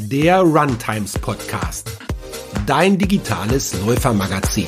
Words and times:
der 0.00 0.40
Runtimes 0.40 1.18
Podcast, 1.18 1.98
dein 2.66 2.96
digitales 2.96 3.74
Läufermagazin. 3.84 4.66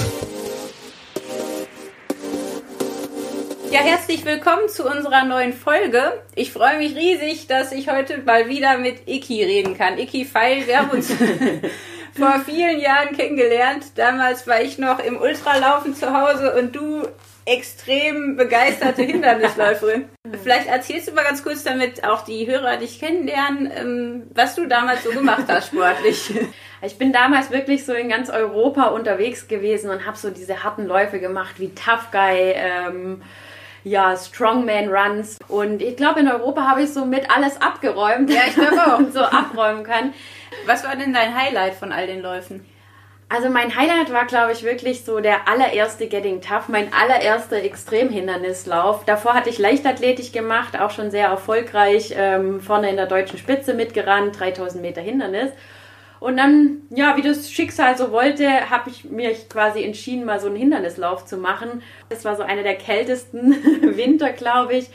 Ja, 3.70 3.78
herzlich 3.80 4.24
willkommen 4.24 4.68
zu 4.68 4.84
unserer 4.84 5.24
neuen 5.24 5.52
Folge. 5.52 6.20
Ich 6.34 6.52
freue 6.52 6.78
mich 6.78 6.96
riesig, 6.96 7.46
dass 7.46 7.70
ich 7.70 7.88
heute 7.88 8.18
mal 8.18 8.48
wieder 8.48 8.78
mit 8.78 9.08
Iki 9.08 9.44
reden 9.44 9.78
kann. 9.78 9.98
Iki 9.98 10.24
Feil, 10.24 10.66
wir 10.66 10.80
haben 10.80 10.90
uns 10.90 11.10
vor 12.14 12.40
vielen 12.44 12.80
Jahren 12.80 13.16
kennengelernt. 13.16 13.92
Damals 13.94 14.48
war 14.48 14.60
ich 14.60 14.78
noch 14.78 14.98
im 14.98 15.16
Ultralaufen 15.16 15.94
zu 15.94 16.12
Hause 16.12 16.54
und 16.58 16.74
du 16.74 17.06
extrem 17.50 18.36
begeisterte 18.36 19.02
Hindernisläuferin. 19.02 20.08
Vielleicht 20.42 20.68
erzählst 20.68 21.08
du 21.08 21.12
mal 21.12 21.24
ganz 21.24 21.42
kurz, 21.42 21.64
damit 21.64 22.04
auch 22.04 22.24
die 22.24 22.46
Hörer 22.46 22.76
dich 22.76 23.00
kennenlernen, 23.00 23.70
ähm, 23.74 24.22
was 24.34 24.54
du 24.54 24.66
damals 24.66 25.02
so 25.02 25.10
gemacht 25.10 25.44
hast 25.48 25.68
sportlich. 25.68 26.32
Ich 26.82 26.96
bin 26.96 27.12
damals 27.12 27.50
wirklich 27.50 27.84
so 27.84 27.92
in 27.92 28.08
ganz 28.08 28.30
Europa 28.30 28.84
unterwegs 28.86 29.48
gewesen 29.48 29.90
und 29.90 30.06
habe 30.06 30.16
so 30.16 30.30
diese 30.30 30.64
harten 30.64 30.86
Läufe 30.86 31.20
gemacht 31.20 31.56
wie 31.58 31.74
Tough 31.74 32.10
Guy, 32.10 32.54
ähm, 32.54 33.20
ja, 33.84 34.16
Strongman 34.16 34.88
Runs. 34.88 35.36
Und 35.48 35.82
ich 35.82 35.94
glaube, 35.96 36.20
in 36.20 36.28
Europa 36.28 36.66
habe 36.66 36.82
ich 36.82 36.90
so 36.90 37.04
mit 37.04 37.30
alles 37.30 37.60
abgeräumt. 37.60 38.30
Ja, 38.30 38.44
ich 38.48 38.54
glaube 38.54 38.94
auch. 38.94 39.00
so 39.12 39.20
abräumen 39.20 39.84
kann. 39.84 40.14
Was 40.64 40.82
war 40.82 40.96
denn 40.96 41.12
dein 41.12 41.36
Highlight 41.36 41.74
von 41.74 41.92
all 41.92 42.06
den 42.06 42.22
Läufen? 42.22 42.64
Also 43.32 43.48
mein 43.48 43.76
Highlight 43.76 44.12
war, 44.12 44.26
glaube 44.26 44.50
ich, 44.50 44.64
wirklich 44.64 45.04
so 45.04 45.20
der 45.20 45.46
allererste 45.46 46.08
Getting 46.08 46.40
Tough, 46.40 46.68
mein 46.68 46.92
allererster 46.92 47.62
Extremhindernislauf. 47.62 49.04
Davor 49.04 49.34
hatte 49.34 49.50
ich 49.50 49.58
Leichtathletik 49.58 50.32
gemacht, 50.32 50.76
auch 50.76 50.90
schon 50.90 51.12
sehr 51.12 51.28
erfolgreich, 51.28 52.12
ähm, 52.16 52.60
vorne 52.60 52.90
in 52.90 52.96
der 52.96 53.06
deutschen 53.06 53.38
Spitze 53.38 53.74
mitgerannt, 53.74 54.40
3000 54.40 54.82
Meter 54.82 55.00
Hindernis. 55.00 55.52
Und 56.18 56.38
dann, 56.38 56.82
ja, 56.90 57.16
wie 57.16 57.22
das 57.22 57.52
Schicksal 57.52 57.96
so 57.96 58.10
wollte, 58.10 58.68
habe 58.68 58.90
ich 58.90 59.04
mir 59.04 59.32
quasi 59.48 59.84
entschieden, 59.84 60.24
mal 60.24 60.40
so 60.40 60.48
einen 60.48 60.56
Hindernislauf 60.56 61.24
zu 61.24 61.36
machen. 61.36 61.84
Das 62.08 62.24
war 62.24 62.34
so 62.34 62.42
einer 62.42 62.64
der 62.64 62.74
kältesten 62.74 63.52
Winter, 63.96 64.32
glaube 64.32 64.74
ich. 64.74 64.90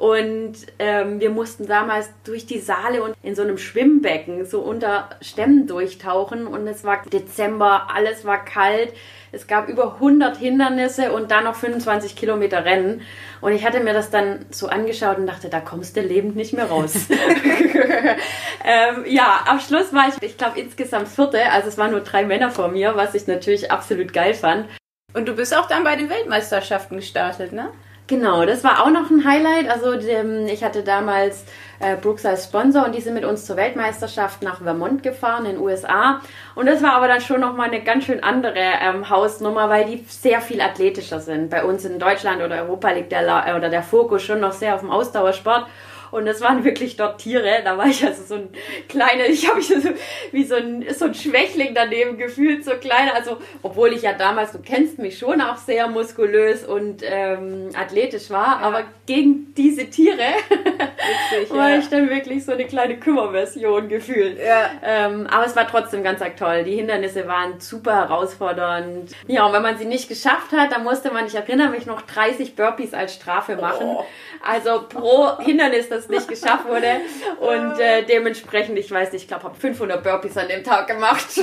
Und 0.00 0.54
ähm, 0.78 1.20
wir 1.20 1.28
mussten 1.28 1.66
damals 1.66 2.08
durch 2.24 2.46
die 2.46 2.58
Saale 2.58 3.02
und 3.02 3.14
in 3.22 3.34
so 3.34 3.42
einem 3.42 3.58
Schwimmbecken 3.58 4.46
so 4.46 4.60
unter 4.60 5.10
Stämmen 5.20 5.66
durchtauchen. 5.66 6.46
Und 6.46 6.66
es 6.66 6.84
war 6.84 7.02
Dezember, 7.12 7.88
alles 7.94 8.24
war 8.24 8.42
kalt. 8.42 8.94
Es 9.30 9.46
gab 9.46 9.68
über 9.68 9.96
100 9.96 10.38
Hindernisse 10.38 11.12
und 11.12 11.30
dann 11.30 11.44
noch 11.44 11.54
25 11.54 12.16
Kilometer 12.16 12.64
Rennen. 12.64 13.02
Und 13.42 13.52
ich 13.52 13.62
hatte 13.62 13.80
mir 13.80 13.92
das 13.92 14.08
dann 14.08 14.46
so 14.48 14.68
angeschaut 14.68 15.18
und 15.18 15.26
dachte, 15.26 15.50
da 15.50 15.60
kommst 15.60 15.98
du 15.98 16.00
lebend 16.00 16.34
nicht 16.34 16.54
mehr 16.54 16.70
raus. 16.70 16.94
ähm, 18.64 19.04
ja, 19.04 19.44
am 19.48 19.60
Schluss 19.60 19.92
war 19.92 20.08
ich, 20.08 20.14
ich 20.22 20.38
glaube, 20.38 20.58
insgesamt 20.58 21.08
vierte. 21.08 21.52
Also 21.52 21.68
es 21.68 21.76
waren 21.76 21.90
nur 21.90 22.00
drei 22.00 22.24
Männer 22.24 22.50
vor 22.50 22.68
mir, 22.68 22.96
was 22.96 23.14
ich 23.14 23.26
natürlich 23.26 23.70
absolut 23.70 24.14
geil 24.14 24.32
fand. 24.32 24.66
Und 25.12 25.28
du 25.28 25.34
bist 25.34 25.54
auch 25.54 25.68
dann 25.68 25.84
bei 25.84 25.96
den 25.96 26.08
Weltmeisterschaften 26.08 26.96
gestartet, 26.96 27.52
ne? 27.52 27.68
Genau, 28.10 28.44
das 28.44 28.64
war 28.64 28.82
auch 28.82 28.90
noch 28.90 29.08
ein 29.08 29.24
Highlight. 29.24 29.70
Also 29.70 29.92
ich 29.92 30.64
hatte 30.64 30.82
damals 30.82 31.44
äh, 31.78 31.94
Brooks 31.94 32.26
als 32.26 32.42
Sponsor 32.42 32.84
und 32.84 32.92
die 32.92 33.00
sind 33.00 33.14
mit 33.14 33.24
uns 33.24 33.46
zur 33.46 33.56
Weltmeisterschaft 33.56 34.42
nach 34.42 34.60
Vermont 34.60 35.04
gefahren 35.04 35.46
in 35.46 35.52
den 35.52 35.60
USA. 35.60 36.20
Und 36.56 36.66
das 36.66 36.82
war 36.82 36.94
aber 36.94 37.06
dann 37.06 37.20
schon 37.20 37.40
nochmal 37.40 37.68
eine 37.68 37.84
ganz 37.84 38.06
schön 38.06 38.20
andere 38.20 38.58
ähm, 38.58 39.08
Hausnummer, 39.08 39.68
weil 39.68 39.84
die 39.84 40.04
sehr 40.08 40.40
viel 40.40 40.60
athletischer 40.60 41.20
sind. 41.20 41.50
Bei 41.50 41.62
uns 41.62 41.84
in 41.84 42.00
Deutschland 42.00 42.42
oder 42.42 42.64
Europa 42.64 42.90
liegt 42.90 43.12
der, 43.12 43.22
La 43.22 43.56
oder 43.56 43.68
der 43.68 43.84
Fokus 43.84 44.24
schon 44.24 44.40
noch 44.40 44.54
sehr 44.54 44.74
auf 44.74 44.80
dem 44.80 44.90
Ausdauersport. 44.90 45.66
Und 46.10 46.26
es 46.26 46.40
waren 46.40 46.64
wirklich 46.64 46.96
dort 46.96 47.20
Tiere. 47.20 47.60
Da 47.64 47.78
war 47.78 47.86
ich 47.86 48.04
also 48.04 48.22
so 48.24 48.34
ein 48.34 48.48
kleiner, 48.88 49.26
ich 49.26 49.48
habe 49.48 49.58
mich 49.58 49.68
so 49.68 49.90
wie 50.32 50.44
so 50.44 50.56
ein, 50.56 50.84
so 50.92 51.06
ein 51.06 51.14
Schwächling 51.14 51.74
daneben 51.74 52.18
gefühlt, 52.18 52.64
so 52.64 52.72
kleiner. 52.72 53.14
Also, 53.14 53.38
obwohl 53.62 53.92
ich 53.92 54.02
ja 54.02 54.12
damals, 54.12 54.52
du 54.52 54.58
kennst 54.58 54.98
mich 54.98 55.18
schon 55.18 55.40
auch 55.40 55.56
sehr 55.56 55.88
muskulös 55.88 56.64
und 56.64 57.02
ähm, 57.04 57.70
athletisch 57.74 58.30
war, 58.30 58.60
ja. 58.60 58.66
aber 58.66 58.84
gegen 59.06 59.54
diese 59.54 59.86
Tiere 59.86 60.22
Witzig, 60.48 61.50
war 61.54 61.70
ja. 61.70 61.78
ich 61.78 61.88
dann 61.88 62.08
wirklich 62.08 62.44
so 62.44 62.52
eine 62.52 62.66
kleine 62.66 62.98
Kümmerversion 62.98 63.88
gefühlt. 63.88 64.38
Ja. 64.38 64.70
Ähm, 64.82 65.26
aber 65.26 65.46
es 65.46 65.56
war 65.56 65.66
trotzdem 65.66 66.02
ganz 66.02 66.22
arg 66.22 66.36
toll. 66.36 66.64
Die 66.64 66.76
Hindernisse 66.76 67.26
waren 67.26 67.60
super 67.60 67.96
herausfordernd. 67.96 69.10
Ja, 69.26 69.46
und 69.46 69.52
wenn 69.52 69.62
man 69.62 69.78
sie 69.78 69.84
nicht 69.84 70.08
geschafft 70.08 70.52
hat, 70.52 70.72
dann 70.72 70.84
musste 70.84 71.12
man, 71.12 71.26
ich 71.26 71.34
erinnere 71.34 71.70
mich 71.70 71.86
noch, 71.86 72.02
30 72.02 72.56
Burpees 72.56 72.94
als 72.94 73.14
Strafe 73.14 73.56
machen. 73.56 73.86
Oh. 73.86 74.04
Also 74.42 74.82
pro 74.88 75.38
Hindernis, 75.38 75.88
das 75.88 75.99
nicht 76.08 76.28
geschafft 76.28 76.66
wurde. 76.66 77.00
Und 77.40 77.78
äh, 77.78 78.02
dementsprechend, 78.08 78.78
ich 78.78 78.90
weiß 78.90 79.12
nicht, 79.12 79.22
ich 79.22 79.28
glaube, 79.28 79.44
habe 79.44 79.56
500 79.56 80.02
Burpees 80.02 80.36
an 80.36 80.48
dem 80.48 80.64
Tag 80.64 80.86
gemacht. 80.86 81.26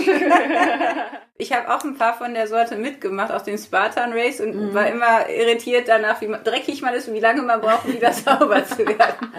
Ich 1.39 1.53
habe 1.53 1.71
auch 1.71 1.83
ein 1.83 1.95
paar 1.95 2.15
von 2.15 2.33
der 2.33 2.47
Sorte 2.47 2.75
mitgemacht 2.77 3.31
aus 3.31 3.43
dem 3.43 3.59
Spartan 3.59 4.11
Race 4.11 4.41
und 4.41 4.55
mhm. 4.55 4.73
war 4.73 4.87
immer 4.87 5.29
irritiert 5.29 5.87
danach, 5.87 6.19
wie 6.19 6.35
dreckig 6.43 6.81
man 6.81 6.95
ist 6.95 7.07
und 7.07 7.13
wie 7.13 7.19
lange 7.19 7.43
man 7.43 7.61
braucht, 7.61 7.85
um 7.85 7.93
wieder 7.93 8.11
sauber 8.13 8.65
zu 8.65 8.79
werden. 8.79 9.31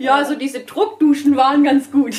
Ja, 0.00 0.18
ja, 0.18 0.24
so 0.24 0.34
diese 0.34 0.60
Druckduschen 0.60 1.36
waren 1.36 1.62
ganz 1.62 1.92
gut. 1.92 2.16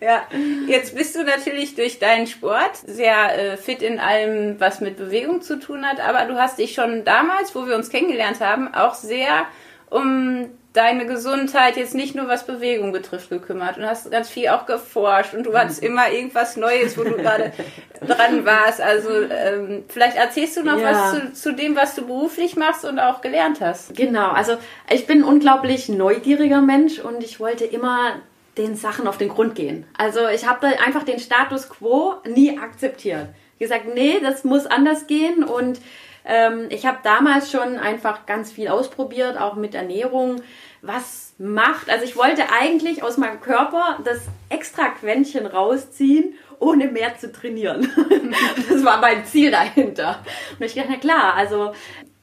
ja. 0.00 0.22
jetzt 0.68 0.94
bist 0.94 1.16
du 1.16 1.24
natürlich 1.24 1.74
durch 1.74 1.98
deinen 1.98 2.28
Sport 2.28 2.76
sehr 2.86 3.36
äh, 3.36 3.56
fit 3.56 3.82
in 3.82 3.98
allem, 3.98 4.60
was 4.60 4.80
mit 4.80 4.96
Bewegung 4.96 5.42
zu 5.42 5.58
tun 5.58 5.84
hat, 5.84 5.98
aber 5.98 6.32
du 6.32 6.38
hast 6.38 6.58
dich 6.58 6.72
schon 6.72 7.04
damals, 7.04 7.52
wo 7.56 7.66
wir 7.66 7.74
uns 7.74 7.90
kennengelernt 7.90 8.40
haben, 8.40 8.72
auch 8.72 8.94
sehr 8.94 9.46
um 9.90 10.50
deine 10.74 11.06
Gesundheit 11.06 11.76
jetzt 11.76 11.94
nicht 11.94 12.14
nur 12.14 12.28
was 12.28 12.46
Bewegung 12.46 12.92
betrifft 12.92 13.30
gekümmert 13.30 13.78
und 13.78 13.86
hast 13.86 14.10
ganz 14.10 14.28
viel 14.28 14.48
auch 14.48 14.66
geforscht 14.66 15.34
und 15.34 15.44
du 15.44 15.56
hattest 15.56 15.82
mhm. 15.82 15.88
immer 15.88 16.10
irgendwas 16.10 16.56
Neues, 16.56 16.96
wo 16.96 17.04
du 17.04 17.16
gerade 17.16 17.52
dran 18.06 18.44
warst. 18.44 18.80
Also 18.80 19.08
ähm, 19.10 19.84
vielleicht 19.88 20.16
erzählst 20.16 20.56
du 20.56 20.62
noch 20.62 20.78
ja. 20.78 20.92
was 20.92 21.12
zu, 21.12 21.32
zu, 21.32 21.52
dem, 21.54 21.74
was 21.74 21.94
du 21.94 22.06
beruflich 22.06 22.56
machst 22.56 22.84
und 22.84 22.98
auch 22.98 23.22
gelernt 23.22 23.60
hast. 23.60 23.96
Genau, 23.96 24.28
also 24.28 24.56
ich 24.92 25.06
bin 25.06 25.20
ein 25.20 25.24
unglaublich 25.24 25.88
neugieriger 25.88 26.60
Mensch 26.60 27.00
und 27.00 27.24
ich 27.24 27.40
wollte 27.40 27.64
immer 27.64 28.12
den 28.56 28.76
Sachen 28.76 29.08
auf 29.08 29.16
den 29.18 29.30
Grund 29.30 29.54
gehen. 29.54 29.86
Also 29.96 30.28
ich 30.28 30.46
habe 30.46 30.66
einfach 30.66 31.02
den 31.02 31.18
Status 31.18 31.68
quo 31.68 32.14
nie 32.24 32.58
akzeptiert. 32.58 33.28
Ich 33.54 33.68
gesagt, 33.68 33.86
nee, 33.92 34.20
das 34.20 34.44
muss 34.44 34.66
anders 34.66 35.06
gehen 35.08 35.42
und 35.42 35.80
ähm, 36.28 36.66
ich 36.68 36.86
habe 36.86 36.98
damals 37.02 37.50
schon 37.50 37.78
einfach 37.78 38.26
ganz 38.26 38.52
viel 38.52 38.68
ausprobiert, 38.68 39.40
auch 39.40 39.56
mit 39.56 39.74
Ernährung 39.74 40.42
was 40.82 41.34
macht. 41.38 41.90
Also 41.90 42.04
ich 42.04 42.16
wollte 42.16 42.44
eigentlich 42.52 43.02
aus 43.02 43.16
meinem 43.16 43.40
Körper 43.40 43.98
das 44.04 44.20
extra 44.48 44.88
Quäntchen 44.90 45.46
rausziehen, 45.46 46.34
ohne 46.60 46.88
mehr 46.88 47.16
zu 47.16 47.32
trainieren. 47.32 47.90
das 48.68 48.84
war 48.84 49.00
mein 49.00 49.24
Ziel 49.24 49.50
dahinter. 49.50 50.22
Und 50.58 50.66
ich 50.66 50.74
dachte, 50.74 50.88
na 50.90 50.96
klar, 50.98 51.34
also 51.34 51.72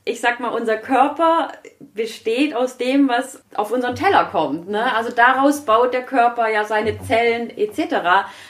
ich 0.07 0.21
sag 0.21 0.39
mal, 0.39 0.49
unser 0.49 0.77
Körper 0.77 1.51
besteht 1.79 2.55
aus 2.55 2.77
dem, 2.77 3.09
was 3.09 3.43
auf 3.55 3.71
unseren 3.71 3.95
Teller 3.95 4.25
kommt. 4.25 4.69
Ne? 4.69 4.95
Also 4.95 5.11
daraus 5.11 5.61
baut 5.66 5.95
der 5.95 6.03
Körper 6.03 6.47
ja 6.47 6.63
seine 6.63 7.01
Zellen 7.01 7.49
etc. 7.49 7.95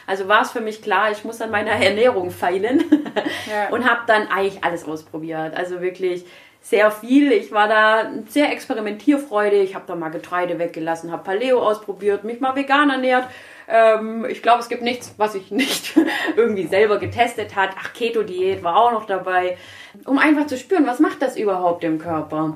Also 0.06 0.28
war 0.28 0.42
es 0.42 0.52
für 0.52 0.60
mich 0.60 0.82
klar, 0.82 1.12
ich 1.12 1.24
muss 1.24 1.42
an 1.42 1.52
meiner 1.52 1.72
Ernährung 1.72 2.30
feilen 2.32 2.84
ja. 3.50 3.70
und 3.70 3.90
habe 3.90 4.02
dann 4.06 4.28
eigentlich 4.28 4.66
alles 4.66 4.86
ausprobiert. 4.86 5.56
Also 5.56 5.80
wirklich 5.80 6.26
sehr 6.66 6.90
viel. 6.90 7.32
Ich 7.32 7.52
war 7.52 7.68
da 7.68 8.10
sehr 8.28 8.52
experimentierfreudig. 8.52 9.70
Ich 9.70 9.76
habe 9.76 9.86
da 9.88 9.96
mal 9.96 10.10
Getreide 10.10 10.58
weggelassen, 10.58 11.12
habe 11.12 11.24
Paleo 11.24 11.62
ausprobiert, 11.62 12.24
mich 12.24 12.40
mal 12.40 12.56
vegan 12.56 12.90
ernährt. 12.90 13.28
Ähm, 13.68 14.26
ich 14.28 14.42
glaube, 14.42 14.62
es 14.62 14.68
gibt 14.70 14.82
nichts, 14.82 15.14
was 15.18 15.36
ich 15.36 15.52
nicht 15.52 15.94
irgendwie 16.36 16.66
selber 16.66 16.98
getestet 16.98 17.56
hat. 17.56 17.70
Ach, 17.80 17.94
Keto-Diät 17.94 18.64
war 18.64 18.78
auch 18.78 18.92
noch 18.92 19.06
dabei, 19.06 19.58
um 20.06 20.18
einfach 20.18 20.48
zu 20.48 20.58
spüren, 20.58 20.88
was 20.88 21.00
macht 21.00 21.22
das 21.22 21.38
überhaupt 21.38 21.84
im 21.84 22.00
Körper. 22.00 22.56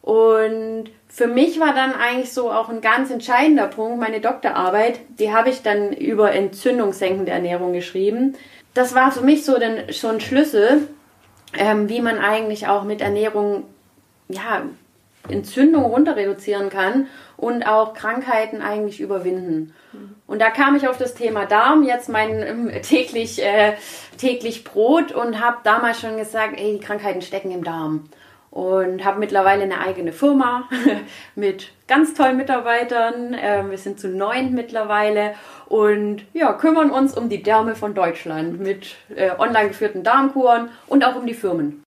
Und 0.00 0.84
für 1.08 1.26
mich 1.26 1.60
war 1.60 1.74
dann 1.74 1.92
eigentlich 1.92 2.32
so 2.32 2.50
auch 2.50 2.70
ein 2.70 2.80
ganz 2.80 3.10
entscheidender 3.10 3.66
Punkt, 3.66 4.00
meine 4.00 4.22
Doktorarbeit, 4.22 5.00
die 5.18 5.34
habe 5.34 5.50
ich 5.50 5.62
dann 5.62 5.92
über 5.92 6.32
entzündungssenkende 6.32 7.30
Ernährung 7.30 7.74
geschrieben. 7.74 8.36
Das 8.72 8.94
war 8.94 9.12
für 9.12 9.20
mich 9.20 9.44
so, 9.44 9.58
den, 9.58 9.92
so 9.92 10.08
ein 10.08 10.20
Schlüssel, 10.20 10.88
ähm, 11.56 11.88
wie 11.88 12.00
man 12.00 12.18
eigentlich 12.18 12.68
auch 12.68 12.84
mit 12.84 13.00
Ernährung 13.00 13.64
ja, 14.28 14.62
Entzündung 15.28 15.84
runter 15.84 16.16
reduzieren 16.16 16.70
kann 16.70 17.08
und 17.36 17.64
auch 17.64 17.94
Krankheiten 17.94 18.62
eigentlich 18.62 19.00
überwinden. 19.00 19.74
Und 20.26 20.40
da 20.40 20.50
kam 20.50 20.76
ich 20.76 20.88
auf 20.88 20.98
das 20.98 21.14
Thema 21.14 21.46
Darm, 21.46 21.82
jetzt 21.82 22.08
mein 22.08 22.42
ähm, 22.42 22.82
täglich, 22.82 23.42
äh, 23.42 23.74
täglich 24.16 24.64
Brot 24.64 25.12
und 25.12 25.40
habe 25.40 25.58
damals 25.64 26.00
schon 26.00 26.16
gesagt, 26.16 26.58
ey, 26.58 26.78
die 26.78 26.84
Krankheiten 26.84 27.22
stecken 27.22 27.50
im 27.50 27.64
Darm. 27.64 28.08
Und 28.50 29.04
habe 29.04 29.20
mittlerweile 29.20 29.62
eine 29.62 29.78
eigene 29.80 30.12
Firma 30.12 30.68
mit 31.36 31.70
ganz 31.86 32.14
tollen 32.14 32.36
Mitarbeitern. 32.36 33.32
Äh, 33.32 33.70
wir 33.70 33.78
sind 33.78 34.00
zu 34.00 34.08
neun 34.08 34.54
mittlerweile 34.54 35.34
und 35.68 36.24
ja, 36.32 36.52
kümmern 36.54 36.90
uns 36.90 37.16
um 37.16 37.28
die 37.28 37.44
Därme 37.44 37.76
von 37.76 37.94
Deutschland 37.94 38.58
mit 38.58 38.96
äh, 39.14 39.30
online 39.38 39.68
geführten 39.68 40.02
Darmkuren 40.02 40.70
und 40.88 41.04
auch 41.04 41.14
um 41.14 41.26
die 41.26 41.34
Firmen. 41.34 41.84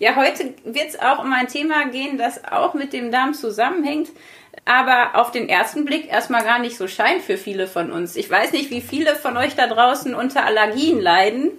Ja, 0.00 0.16
heute 0.16 0.54
wird 0.64 0.88
es 0.88 1.00
auch 1.00 1.22
um 1.22 1.32
ein 1.32 1.48
Thema 1.48 1.86
gehen, 1.86 2.18
das 2.18 2.44
auch 2.44 2.74
mit 2.74 2.92
dem 2.92 3.10
Darm 3.10 3.34
zusammenhängt. 3.34 4.10
aber 4.64 5.14
auf 5.14 5.30
den 5.30 5.48
ersten 5.48 5.84
Blick 5.84 6.10
erstmal 6.10 6.44
gar 6.44 6.58
nicht 6.58 6.76
so 6.76 6.88
scheint 6.88 7.22
für 7.22 7.36
viele 7.36 7.66
von 7.66 7.90
uns. 7.90 8.16
Ich 8.16 8.30
weiß 8.30 8.52
nicht, 8.52 8.70
wie 8.70 8.80
viele 8.80 9.14
von 9.14 9.36
euch 9.36 9.56
da 9.56 9.66
draußen 9.66 10.14
unter 10.14 10.44
Allergien 10.44 11.00
leiden. 11.00 11.52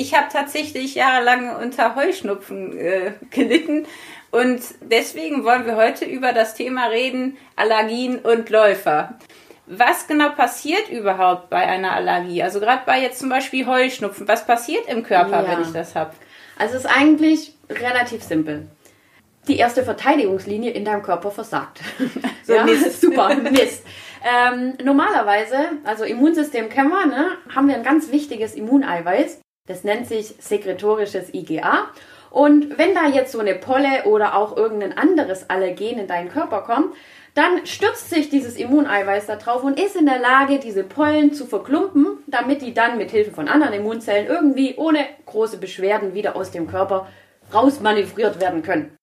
Ich 0.00 0.14
habe 0.14 0.28
tatsächlich 0.32 0.94
jahrelang 0.94 1.56
unter 1.56 1.94
Heuschnupfen 1.94 2.74
äh, 2.74 3.12
gelitten 3.28 3.84
und 4.30 4.62
deswegen 4.80 5.44
wollen 5.44 5.66
wir 5.66 5.76
heute 5.76 6.06
über 6.06 6.32
das 6.32 6.54
Thema 6.54 6.86
reden, 6.86 7.36
Allergien 7.54 8.18
und 8.18 8.48
Läufer. 8.48 9.18
Was 9.66 10.06
genau 10.06 10.30
passiert 10.30 10.88
überhaupt 10.88 11.50
bei 11.50 11.66
einer 11.66 11.92
Allergie? 11.92 12.42
Also 12.42 12.60
gerade 12.60 12.80
bei 12.86 12.98
jetzt 12.98 13.18
zum 13.18 13.28
Beispiel 13.28 13.66
Heuschnupfen, 13.66 14.26
was 14.26 14.46
passiert 14.46 14.88
im 14.88 15.02
Körper, 15.02 15.42
ja. 15.42 15.50
wenn 15.50 15.60
ich 15.60 15.72
das 15.72 15.94
habe? 15.94 16.12
Also 16.56 16.78
es 16.78 16.84
ist 16.86 16.90
eigentlich 16.90 17.54
relativ 17.68 18.22
simpel. 18.22 18.68
Die 19.48 19.58
erste 19.58 19.84
Verteidigungslinie 19.84 20.70
in 20.70 20.86
deinem 20.86 21.02
Körper 21.02 21.30
versagt. 21.30 21.80
so, 22.44 22.54
ja? 22.54 22.64
Mist. 22.64 23.00
Super, 23.02 23.34
Mist. 23.34 23.84
Ähm, 24.24 24.78
normalerweise, 24.82 25.58
also 25.84 26.04
Immunsystem 26.04 26.70
kennen 26.70 26.88
wir, 26.88 27.04
ne, 27.04 27.32
haben 27.54 27.68
wir 27.68 27.74
ein 27.74 27.84
ganz 27.84 28.10
wichtiges 28.10 28.54
Immuneiweiß. 28.54 29.42
Das 29.70 29.84
nennt 29.84 30.08
sich 30.08 30.34
sekretorisches 30.40 31.32
IgA. 31.32 31.90
Und 32.28 32.76
wenn 32.76 32.92
da 32.92 33.06
jetzt 33.06 33.30
so 33.30 33.38
eine 33.38 33.54
Polle 33.54 34.04
oder 34.06 34.36
auch 34.36 34.56
irgendein 34.56 34.98
anderes 34.98 35.48
Allergen 35.48 36.00
in 36.00 36.08
deinen 36.08 36.28
Körper 36.28 36.62
kommt, 36.62 36.96
dann 37.34 37.64
stürzt 37.66 38.10
sich 38.10 38.28
dieses 38.28 38.56
Immuneiweiß 38.56 39.26
da 39.26 39.36
drauf 39.36 39.62
und 39.62 39.78
ist 39.78 39.94
in 39.94 40.06
der 40.06 40.18
Lage, 40.18 40.58
diese 40.58 40.82
Pollen 40.82 41.32
zu 41.32 41.46
verklumpen, 41.46 42.18
damit 42.26 42.62
die 42.62 42.74
dann 42.74 42.98
mit 42.98 43.12
Hilfe 43.12 43.30
von 43.30 43.46
anderen 43.46 43.74
Immunzellen 43.74 44.26
irgendwie 44.26 44.74
ohne 44.76 45.06
große 45.26 45.58
Beschwerden 45.58 46.14
wieder 46.14 46.34
aus 46.34 46.50
dem 46.50 46.66
Körper 46.66 47.06
rausmanövriert 47.54 48.40
werden 48.40 48.62
können. 48.62 48.96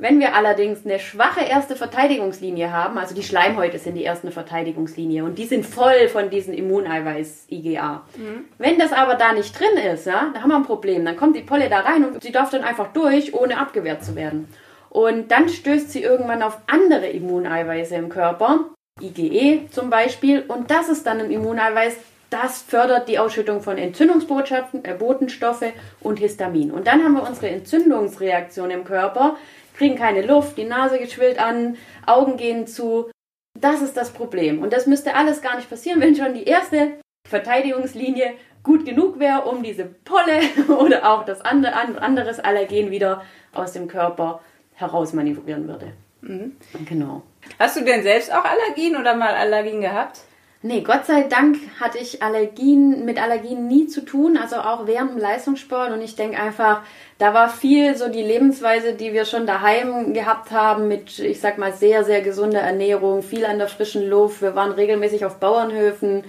Wenn 0.00 0.18
wir 0.18 0.34
allerdings 0.34 0.86
eine 0.86 0.98
schwache 0.98 1.44
erste 1.44 1.76
Verteidigungslinie 1.76 2.72
haben, 2.72 2.96
also 2.96 3.14
die 3.14 3.22
Schleimhäute 3.22 3.78
sind 3.78 3.96
die 3.96 4.02
erste 4.02 4.30
Verteidigungslinie 4.30 5.24
und 5.24 5.36
die 5.36 5.44
sind 5.44 5.66
voll 5.66 6.08
von 6.08 6.30
diesen 6.30 6.54
Immuneiweiß 6.54 7.48
IgA. 7.50 8.02
Mhm. 8.16 8.46
Wenn 8.56 8.78
das 8.78 8.94
aber 8.94 9.16
da 9.16 9.34
nicht 9.34 9.58
drin 9.58 9.76
ist, 9.92 10.06
ja, 10.06 10.30
da 10.32 10.40
haben 10.40 10.48
wir 10.48 10.56
ein 10.56 10.64
Problem. 10.64 11.04
Dann 11.04 11.16
kommt 11.16 11.36
die 11.36 11.42
Polle 11.42 11.68
da 11.68 11.80
rein 11.80 12.06
und 12.06 12.22
sie 12.22 12.32
darf 12.32 12.48
dann 12.48 12.64
einfach 12.64 12.94
durch, 12.94 13.34
ohne 13.34 13.58
abgewehrt 13.58 14.02
zu 14.02 14.16
werden. 14.16 14.48
Und 14.88 15.30
dann 15.30 15.50
stößt 15.50 15.92
sie 15.92 16.02
irgendwann 16.02 16.42
auf 16.42 16.58
andere 16.66 17.06
Immuneiweiße 17.06 17.94
im 17.94 18.08
Körper, 18.08 18.70
IgE 19.02 19.68
zum 19.70 19.90
Beispiel, 19.90 20.44
und 20.48 20.70
das 20.70 20.88
ist 20.88 21.06
dann 21.06 21.20
ein 21.20 21.30
Immuneiweiß, 21.30 21.96
das 22.30 22.62
fördert 22.62 23.08
die 23.08 23.18
Ausschüttung 23.18 23.60
von 23.60 23.76
Entzündungsbotschaften, 23.76 24.84
äh, 24.84 24.94
Botenstoffe 24.94 25.72
und 26.00 26.20
Histamin. 26.20 26.70
Und 26.70 26.86
dann 26.86 27.04
haben 27.04 27.14
wir 27.14 27.28
unsere 27.28 27.48
Entzündungsreaktion 27.48 28.70
im 28.70 28.84
Körper, 28.84 29.36
kriegen 29.80 29.96
keine 29.96 30.20
Luft, 30.20 30.58
die 30.58 30.64
Nase 30.64 30.98
geschwillt 30.98 31.38
an, 31.38 31.78
Augen 32.04 32.36
gehen 32.36 32.66
zu. 32.66 33.10
Das 33.58 33.80
ist 33.80 33.96
das 33.96 34.10
Problem. 34.10 34.60
Und 34.60 34.74
das 34.74 34.86
müsste 34.86 35.14
alles 35.14 35.40
gar 35.40 35.56
nicht 35.56 35.70
passieren, 35.70 36.02
wenn 36.02 36.14
schon 36.14 36.34
die 36.34 36.44
erste 36.44 36.98
Verteidigungslinie 37.26 38.34
gut 38.62 38.84
genug 38.84 39.18
wäre, 39.18 39.46
um 39.46 39.62
diese 39.62 39.86
Polle 39.86 40.40
oder 40.78 41.10
auch 41.10 41.24
das 41.24 41.40
andere, 41.40 41.72
anderes 41.74 42.40
Allergen 42.40 42.90
wieder 42.90 43.24
aus 43.54 43.72
dem 43.72 43.88
Körper 43.88 44.42
herausmanövrieren 44.74 45.66
würde. 45.66 45.94
Mhm. 46.20 46.56
Genau. 46.86 47.22
Hast 47.58 47.78
du 47.78 47.80
denn 47.80 48.02
selbst 48.02 48.30
auch 48.34 48.44
Allergien 48.44 48.96
oder 48.96 49.16
mal 49.16 49.34
Allergien 49.34 49.80
gehabt? 49.80 50.20
Nee, 50.62 50.82
Gott 50.82 51.06
sei 51.06 51.22
Dank 51.22 51.56
hatte 51.80 51.96
ich 51.96 52.22
Allergien, 52.22 53.06
mit 53.06 53.18
Allergien 53.18 53.66
nie 53.66 53.86
zu 53.86 54.02
tun, 54.04 54.36
also 54.36 54.56
auch 54.56 54.86
während 54.86 55.12
dem 55.12 55.18
Leistungssport. 55.18 55.90
Und 55.90 56.02
ich 56.02 56.16
denke 56.16 56.38
einfach, 56.38 56.82
da 57.16 57.32
war 57.32 57.48
viel 57.48 57.96
so 57.96 58.08
die 58.10 58.22
Lebensweise, 58.22 58.92
die 58.92 59.14
wir 59.14 59.24
schon 59.24 59.46
daheim 59.46 60.12
gehabt 60.12 60.50
haben, 60.50 60.86
mit, 60.86 61.18
ich 61.18 61.40
sag 61.40 61.56
mal, 61.56 61.72
sehr, 61.72 62.04
sehr 62.04 62.20
gesunder 62.20 62.60
Ernährung, 62.60 63.22
viel 63.22 63.46
an 63.46 63.58
der 63.58 63.68
frischen 63.68 64.06
Luft. 64.06 64.42
Wir 64.42 64.54
waren 64.54 64.72
regelmäßig 64.72 65.24
auf 65.24 65.40
Bauernhöfen. 65.40 66.24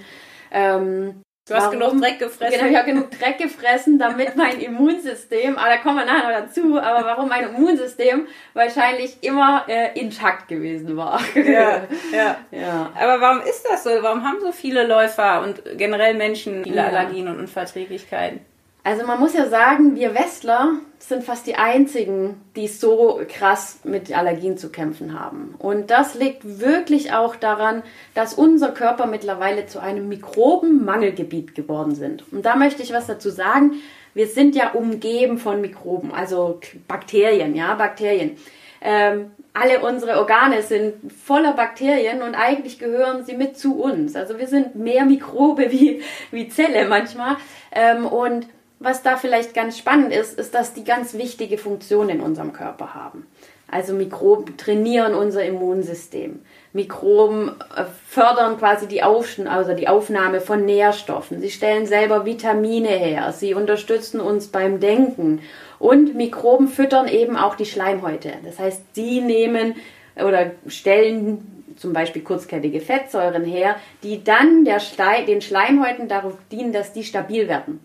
Ähm, 0.50 1.22
Du 1.48 1.54
hast 1.54 1.64
Warum? 1.74 1.80
genug 1.80 2.00
Dreck 2.00 2.18
gefressen. 2.20 2.56
Genau, 2.56 2.70
ich 2.70 2.76
habe 2.76 2.86
genug 2.86 3.10
Dreck 3.10 3.38
gefressen, 3.38 3.98
damit 3.98 4.36
mein 4.36 4.60
Immunsystem, 4.60 5.58
aber 5.58 5.70
da 5.70 5.76
kommen 5.78 5.96
wir 5.96 6.04
nachher 6.04 6.40
noch 6.40 6.46
dazu, 6.46 6.78
aber 6.78 7.04
warum 7.04 7.28
mein 7.28 7.48
Immunsystem 7.48 8.28
wahrscheinlich 8.54 9.16
immer 9.22 9.64
äh, 9.66 9.98
intakt 9.98 10.46
gewesen 10.46 10.96
war. 10.96 11.20
Ja, 11.34 11.82
ja, 12.12 12.36
ja. 12.52 12.92
Aber 12.94 13.20
warum 13.20 13.40
ist 13.42 13.66
das 13.68 13.82
so? 13.82 13.90
Warum 14.02 14.22
haben 14.22 14.38
so 14.40 14.52
viele 14.52 14.86
Läufer 14.86 15.42
und 15.42 15.62
generell 15.76 16.14
Menschen 16.14 16.62
viele 16.62 16.76
ja. 16.76 16.86
Allergien 16.86 17.26
und 17.26 17.40
Unverträglichkeiten? 17.40 18.40
Also 18.84 19.06
man 19.06 19.20
muss 19.20 19.34
ja 19.34 19.46
sagen, 19.46 19.94
wir 19.94 20.14
Westler 20.14 20.72
sind 20.98 21.22
fast 21.22 21.46
die 21.46 21.54
einzigen, 21.54 22.40
die 22.56 22.66
so 22.66 23.20
krass 23.28 23.80
mit 23.84 24.16
Allergien 24.16 24.56
zu 24.56 24.70
kämpfen 24.70 25.18
haben. 25.18 25.54
Und 25.58 25.90
das 25.90 26.14
liegt 26.14 26.60
wirklich 26.60 27.12
auch 27.12 27.36
daran, 27.36 27.82
dass 28.14 28.34
unser 28.34 28.70
Körper 28.72 29.06
mittlerweile 29.06 29.66
zu 29.66 29.80
einem 29.80 30.08
Mikrobenmangelgebiet 30.08 31.54
geworden 31.54 31.94
sind. 31.94 32.24
Und 32.32 32.44
da 32.44 32.56
möchte 32.56 32.82
ich 32.82 32.92
was 32.92 33.06
dazu 33.06 33.30
sagen. 33.30 33.74
Wir 34.14 34.26
sind 34.26 34.54
ja 34.54 34.72
umgeben 34.72 35.38
von 35.38 35.60
Mikroben, 35.60 36.12
also 36.12 36.60
Bakterien, 36.86 37.54
ja, 37.54 37.74
Bakterien. 37.74 38.36
Ähm, 38.82 39.30
alle 39.54 39.80
unsere 39.80 40.18
Organe 40.18 40.62
sind 40.62 41.12
voller 41.12 41.52
Bakterien 41.52 42.22
und 42.22 42.34
eigentlich 42.34 42.78
gehören 42.78 43.24
sie 43.24 43.36
mit 43.36 43.56
zu 43.56 43.80
uns. 43.80 44.16
Also 44.16 44.38
wir 44.38 44.48
sind 44.48 44.74
mehr 44.74 45.04
Mikrobe 45.04 45.70
wie, 45.70 46.02
wie 46.30 46.48
Zelle 46.48 46.88
manchmal. 46.88 47.36
Ähm, 47.70 48.06
und 48.06 48.46
was 48.82 49.02
da 49.02 49.16
vielleicht 49.16 49.54
ganz 49.54 49.78
spannend 49.78 50.12
ist, 50.12 50.38
ist, 50.38 50.54
dass 50.54 50.74
die 50.74 50.84
ganz 50.84 51.14
wichtige 51.14 51.58
Funktionen 51.58 52.10
in 52.10 52.20
unserem 52.20 52.52
Körper 52.52 52.94
haben. 52.94 53.26
Also 53.72 53.94
Mikroben 53.94 54.58
trainieren 54.58 55.14
unser 55.14 55.44
Immunsystem. 55.44 56.40
Mikroben 56.74 57.52
äh, 57.74 57.84
fördern 58.06 58.58
quasi 58.58 58.86
die, 58.86 59.02
also 59.02 59.74
die 59.74 59.88
Aufnahme 59.88 60.42
von 60.42 60.66
Nährstoffen. 60.66 61.40
Sie 61.40 61.50
stellen 61.50 61.86
selber 61.86 62.26
Vitamine 62.26 62.90
her. 62.90 63.32
Sie 63.32 63.54
unterstützen 63.54 64.20
uns 64.20 64.48
beim 64.48 64.78
Denken. 64.78 65.40
Und 65.78 66.14
Mikroben 66.14 66.68
füttern 66.68 67.08
eben 67.08 67.36
auch 67.36 67.54
die 67.54 67.64
Schleimhäute. 67.64 68.32
Das 68.44 68.58
heißt, 68.58 68.94
sie 68.94 69.22
nehmen 69.22 69.76
oder 70.16 70.50
stellen 70.66 71.64
zum 71.76 71.94
Beispiel 71.94 72.22
kurzkettige 72.22 72.80
Fettsäuren 72.80 73.44
her, 73.44 73.76
die 74.02 74.22
dann 74.22 74.66
der 74.66 74.80
den 75.26 75.40
Schleimhäuten 75.40 76.08
darauf 76.08 76.34
dienen, 76.50 76.72
dass 76.72 76.92
die 76.92 77.04
stabil 77.04 77.48
werden. 77.48 77.80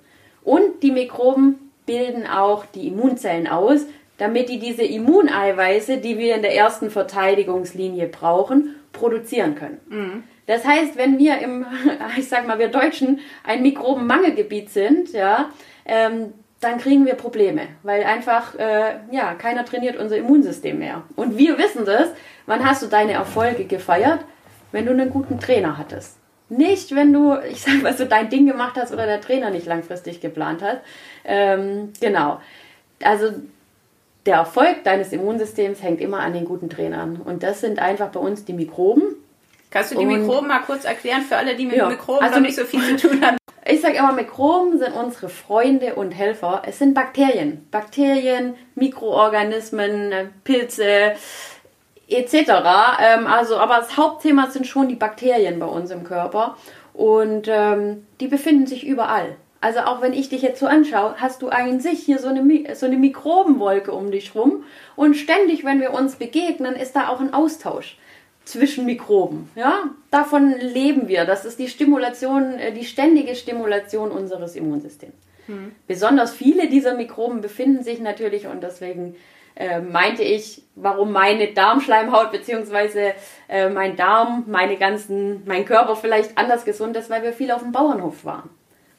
Und 0.47 0.81
die 0.81 0.91
Mikroben 0.91 1.71
bilden 1.85 2.25
auch 2.25 2.65
die 2.65 2.87
Immunzellen 2.87 3.47
aus, 3.47 3.81
damit 4.17 4.47
die 4.47 4.59
diese 4.59 4.83
Immuneiweiße, 4.83 5.97
die 5.97 6.17
wir 6.17 6.35
in 6.35 6.41
der 6.41 6.55
ersten 6.55 6.89
Verteidigungslinie 6.89 8.07
brauchen, 8.07 8.77
produzieren 8.93 9.55
können. 9.55 9.81
Mhm. 9.89 10.23
Das 10.45 10.63
heißt, 10.63 10.95
wenn 10.95 11.19
wir 11.19 11.39
im, 11.39 11.65
ich 12.17 12.29
sag 12.29 12.47
mal, 12.47 12.59
wir 12.59 12.69
Deutschen 12.69 13.19
ein 13.43 13.61
Mikrobenmangelgebiet 13.61 14.69
sind, 14.69 15.11
ja, 15.11 15.49
ähm, 15.85 16.31
dann 16.61 16.77
kriegen 16.77 17.05
wir 17.05 17.15
Probleme, 17.15 17.63
weil 17.83 18.05
einfach, 18.05 18.55
äh, 18.55 18.99
ja, 19.11 19.33
keiner 19.33 19.65
trainiert 19.65 19.97
unser 19.97 20.15
Immunsystem 20.15 20.79
mehr. 20.79 21.03
Und 21.17 21.37
wir 21.37 21.57
wissen 21.57 21.83
das, 21.83 22.07
wann 22.45 22.65
hast 22.65 22.83
du 22.83 22.87
deine 22.87 23.11
Erfolge 23.11 23.65
gefeiert? 23.65 24.19
Wenn 24.71 24.85
du 24.85 24.93
einen 24.93 25.09
guten 25.09 25.41
Trainer 25.41 25.77
hattest. 25.77 26.16
Nicht, 26.49 26.95
wenn 26.95 27.11
du, 27.11 27.35
ich 27.51 27.61
sag 27.61 27.81
mal 27.83 27.95
so, 27.95 28.05
dein 28.05 28.29
Ding 28.29 28.45
gemacht 28.45 28.75
hast 28.77 28.93
oder 28.93 29.05
der 29.05 29.19
Trainer 29.21 29.49
nicht 29.49 29.65
langfristig 29.65 30.21
geplant 30.21 30.61
hat. 30.61 30.81
Ähm, 31.25 31.91
genau. 31.99 32.39
Also 33.03 33.33
der 34.25 34.35
Erfolg 34.35 34.83
deines 34.83 35.11
Immunsystems 35.11 35.81
hängt 35.81 36.01
immer 36.01 36.19
an 36.19 36.33
den 36.33 36.45
guten 36.45 36.69
Trainern. 36.69 37.21
Und 37.23 37.43
das 37.43 37.61
sind 37.61 37.79
einfach 37.79 38.09
bei 38.09 38.19
uns 38.19 38.45
die 38.45 38.53
Mikroben. 38.53 39.15
Kannst 39.71 39.93
du 39.93 39.97
die 39.97 40.05
Mikroben 40.05 40.47
mal 40.47 40.59
kurz 40.59 40.85
erklären 40.85 41.21
für 41.21 41.35
alle, 41.35 41.55
die 41.55 41.65
mit 41.65 41.75
ja, 41.75 41.89
Mikroben 41.89 42.23
also, 42.23 42.35
noch 42.35 42.45
nicht 42.45 42.55
so 42.55 42.63
viel 42.63 42.97
zu 42.97 43.09
tun 43.09 43.25
haben? 43.25 43.37
Ich 43.69 43.81
sage 43.81 43.97
immer, 43.97 44.13
Mikroben 44.13 44.79
sind 44.79 44.93
unsere 44.93 45.27
Freunde 45.27 45.95
und 45.95 46.11
Helfer. 46.11 46.61
Es 46.65 46.79
sind 46.79 46.93
Bakterien. 46.93 47.67
Bakterien, 47.69 48.55
Mikroorganismen, 48.75 50.13
Pilze, 50.45 51.15
etc. 52.07 52.33
Ähm, 53.01 53.27
also, 53.27 53.57
aber 53.57 53.77
das 53.77 53.97
Hauptthema 53.97 54.49
sind 54.49 54.67
schon 54.67 54.87
die 54.87 54.95
Bakterien 54.95 55.59
bei 55.59 55.65
uns 55.65 55.91
im 55.91 56.03
Körper 56.03 56.57
und 56.93 57.47
ähm, 57.47 58.05
die 58.19 58.27
befinden 58.27 58.67
sich 58.67 58.85
überall. 58.85 59.35
Also 59.59 59.79
auch 59.79 60.01
wenn 60.01 60.13
ich 60.13 60.29
dich 60.29 60.41
jetzt 60.41 60.59
so 60.59 60.67
anschaue, 60.67 61.15
hast 61.17 61.41
du 61.41 61.49
an 61.49 61.79
sich 61.79 62.03
hier 62.03 62.19
so 62.19 62.27
eine, 62.27 62.75
so 62.75 62.85
eine 62.85 62.97
Mikrobenwolke 62.97 63.91
um 63.91 64.11
dich 64.11 64.35
rum 64.35 64.63
und 64.95 65.15
ständig, 65.15 65.65
wenn 65.65 65.81
wir 65.81 65.93
uns 65.93 66.15
begegnen, 66.15 66.75
ist 66.75 66.95
da 66.95 67.09
auch 67.09 67.19
ein 67.19 67.33
Austausch 67.33 67.97
zwischen 68.45 68.85
Mikroben. 68.85 69.49
Ja, 69.55 69.83
davon 70.09 70.55
leben 70.59 71.07
wir. 71.07 71.25
Das 71.25 71.43
ist 71.43 71.59
die 71.59 71.67
Stimulation, 71.67 72.53
äh, 72.53 72.71
die 72.71 72.85
ständige 72.85 73.35
Stimulation 73.35 74.11
unseres 74.11 74.55
Immunsystems. 74.55 75.15
Hm. 75.47 75.71
Besonders 75.87 76.33
viele 76.33 76.67
dieser 76.67 76.95
Mikroben 76.95 77.41
befinden 77.41 77.83
sich 77.83 77.99
natürlich 77.99 78.47
und 78.47 78.63
deswegen 78.63 79.15
äh, 79.57 79.79
meinte 79.79 80.23
ich, 80.23 80.63
warum 80.75 81.11
meine 81.11 81.47
Darmschleimhaut 81.47 82.31
bzw. 82.31 83.13
äh, 83.47 83.69
mein 83.69 83.95
Darm, 83.95 84.45
meine 84.47 84.77
ganzen, 84.77 85.43
mein 85.45 85.65
Körper 85.65 85.95
vielleicht 85.95 86.37
anders 86.37 86.65
gesund 86.65 86.95
ist, 86.95 87.09
weil 87.09 87.23
wir 87.23 87.33
viel 87.33 87.51
auf 87.51 87.61
dem 87.61 87.71
Bauernhof 87.71 88.23
waren. 88.23 88.49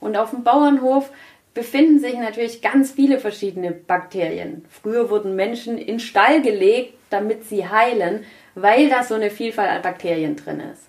Und 0.00 0.16
auf 0.16 0.30
dem 0.30 0.42
Bauernhof 0.44 1.10
befinden 1.54 1.98
sich 1.98 2.16
natürlich 2.16 2.62
ganz 2.62 2.92
viele 2.92 3.18
verschiedene 3.18 3.72
Bakterien. 3.72 4.64
Früher 4.68 5.10
wurden 5.10 5.34
Menschen 5.34 5.78
in 5.78 5.98
Stall 5.98 6.42
gelegt, 6.42 6.94
damit 7.10 7.44
sie 7.44 7.68
heilen, 7.68 8.24
weil 8.54 8.88
da 8.88 9.02
so 9.02 9.14
eine 9.14 9.30
Vielfalt 9.30 9.70
an 9.70 9.82
Bakterien 9.82 10.36
drin 10.36 10.60
ist. 10.60 10.88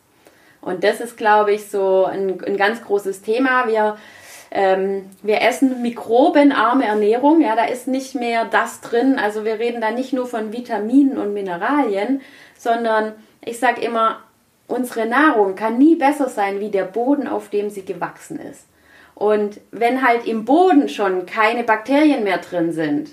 Und 0.61 0.83
das 0.83 0.99
ist, 0.99 1.17
glaube 1.17 1.53
ich, 1.53 1.69
so 1.69 2.05
ein, 2.05 2.43
ein 2.43 2.57
ganz 2.57 2.83
großes 2.83 3.21
Thema. 3.21 3.67
Wir, 3.67 3.97
ähm, 4.51 5.09
wir 5.21 5.41
essen 5.41 5.81
mikrobenarme 5.81 6.85
Ernährung. 6.85 7.41
Ja, 7.41 7.55
da 7.55 7.65
ist 7.65 7.87
nicht 7.87 8.15
mehr 8.15 8.45
das 8.45 8.81
drin. 8.81 9.19
Also 9.19 9.45
wir 9.45 9.59
reden 9.59 9.81
da 9.81 9.91
nicht 9.91 10.13
nur 10.13 10.25
von 10.25 10.51
Vitaminen 10.51 11.17
und 11.17 11.33
Mineralien, 11.33 12.21
sondern 12.57 13.13
ich 13.45 13.59
sage 13.59 13.81
immer, 13.81 14.21
unsere 14.67 15.05
Nahrung 15.05 15.55
kann 15.55 15.77
nie 15.77 15.95
besser 15.95 16.29
sein 16.29 16.59
wie 16.59 16.69
der 16.69 16.85
Boden, 16.85 17.27
auf 17.27 17.49
dem 17.49 17.69
sie 17.69 17.85
gewachsen 17.85 18.39
ist. 18.39 18.65
Und 19.15 19.59
wenn 19.71 20.07
halt 20.07 20.25
im 20.25 20.45
Boden 20.45 20.87
schon 20.89 21.25
keine 21.25 21.63
Bakterien 21.63 22.23
mehr 22.23 22.37
drin 22.37 22.71
sind, 22.71 23.09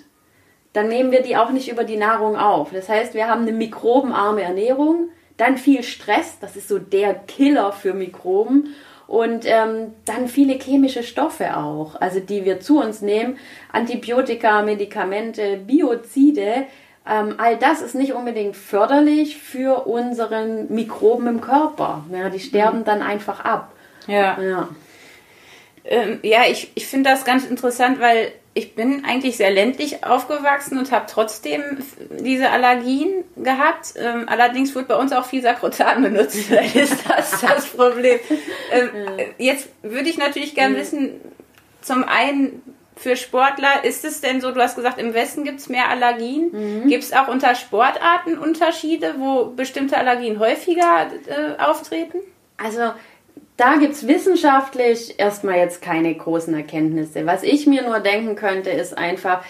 dann 0.72 0.88
nehmen 0.88 1.10
wir 1.10 1.22
die 1.22 1.36
auch 1.36 1.50
nicht 1.50 1.70
über 1.70 1.84
die 1.84 1.96
Nahrung 1.96 2.36
auf. 2.36 2.70
Das 2.72 2.88
heißt, 2.88 3.14
wir 3.14 3.28
haben 3.28 3.42
eine 3.42 3.52
mikrobenarme 3.52 4.42
Ernährung, 4.42 5.08
dann 5.36 5.58
viel 5.58 5.82
Stress, 5.82 6.38
das 6.40 6.56
ist 6.56 6.68
so 6.68 6.78
der 6.78 7.14
Killer 7.14 7.72
für 7.72 7.92
Mikroben 7.92 8.74
und 9.06 9.44
ähm, 9.46 9.94
dann 10.04 10.28
viele 10.28 10.54
chemische 10.54 11.02
Stoffe 11.02 11.56
auch, 11.56 12.00
also 12.00 12.20
die 12.20 12.44
wir 12.44 12.60
zu 12.60 12.80
uns 12.80 13.02
nehmen, 13.02 13.38
Antibiotika, 13.72 14.62
Medikamente, 14.62 15.58
Biozide, 15.58 16.66
ähm, 17.08 17.34
all 17.38 17.56
das 17.56 17.82
ist 17.82 17.94
nicht 17.94 18.14
unbedingt 18.14 18.56
förderlich 18.56 19.36
für 19.36 19.86
unseren 19.86 20.72
Mikroben 20.74 21.28
im 21.28 21.40
Körper. 21.40 22.04
Ja, 22.12 22.30
die 22.30 22.40
sterben 22.40 22.80
mhm. 22.80 22.84
dann 22.84 23.02
einfach 23.02 23.44
ab. 23.44 23.72
Ja. 24.08 24.40
Ja. 24.42 24.68
Ähm, 25.84 26.18
ja, 26.22 26.40
ich, 26.50 26.72
ich 26.74 26.86
finde 26.86 27.10
das 27.10 27.24
ganz 27.24 27.46
interessant, 27.46 28.00
weil 28.00 28.32
ich 28.56 28.74
bin 28.74 29.04
eigentlich 29.04 29.36
sehr 29.36 29.50
ländlich 29.50 30.02
aufgewachsen 30.02 30.78
und 30.78 30.90
habe 30.90 31.04
trotzdem 31.06 31.62
diese 32.10 32.48
Allergien 32.48 33.22
gehabt. 33.36 33.92
Ähm, 33.96 34.24
allerdings 34.28 34.74
wird 34.74 34.88
bei 34.88 34.96
uns 34.96 35.12
auch 35.12 35.26
viel 35.26 35.42
Sakrotan 35.42 36.02
benutzt. 36.02 36.36
Vielleicht 36.36 36.74
ist 36.74 37.04
das 37.06 37.42
das 37.42 37.66
Problem. 37.66 38.18
Ähm, 38.72 38.88
jetzt 39.36 39.68
würde 39.82 40.08
ich 40.08 40.16
natürlich 40.16 40.54
gerne 40.54 40.74
mhm. 40.74 40.78
wissen, 40.78 41.20
zum 41.82 42.02
einen 42.04 42.62
für 42.96 43.16
Sportler, 43.16 43.84
ist 43.84 44.06
es 44.06 44.22
denn 44.22 44.40
so, 44.40 44.52
du 44.52 44.62
hast 44.62 44.74
gesagt, 44.74 44.98
im 44.98 45.12
Westen 45.12 45.44
gibt 45.44 45.60
es 45.60 45.68
mehr 45.68 45.90
Allergien. 45.90 46.48
Mhm. 46.50 46.88
Gibt 46.88 47.04
es 47.04 47.12
auch 47.12 47.28
unter 47.28 47.54
Sportarten 47.56 48.38
Unterschiede, 48.38 49.16
wo 49.18 49.50
bestimmte 49.50 49.98
Allergien 49.98 50.38
häufiger 50.38 51.10
äh, 51.26 51.62
auftreten? 51.62 52.20
Also 52.56 52.94
da 53.56 53.76
gibt 53.76 53.94
es 53.94 54.06
wissenschaftlich 54.06 55.18
erstmal 55.18 55.56
jetzt 55.56 55.80
keine 55.80 56.14
großen 56.14 56.54
Erkenntnisse. 56.54 57.26
Was 57.26 57.42
ich 57.42 57.66
mir 57.66 57.82
nur 57.82 58.00
denken 58.00 58.36
könnte, 58.36 58.70
ist 58.70 58.96
einfach, 58.96 59.42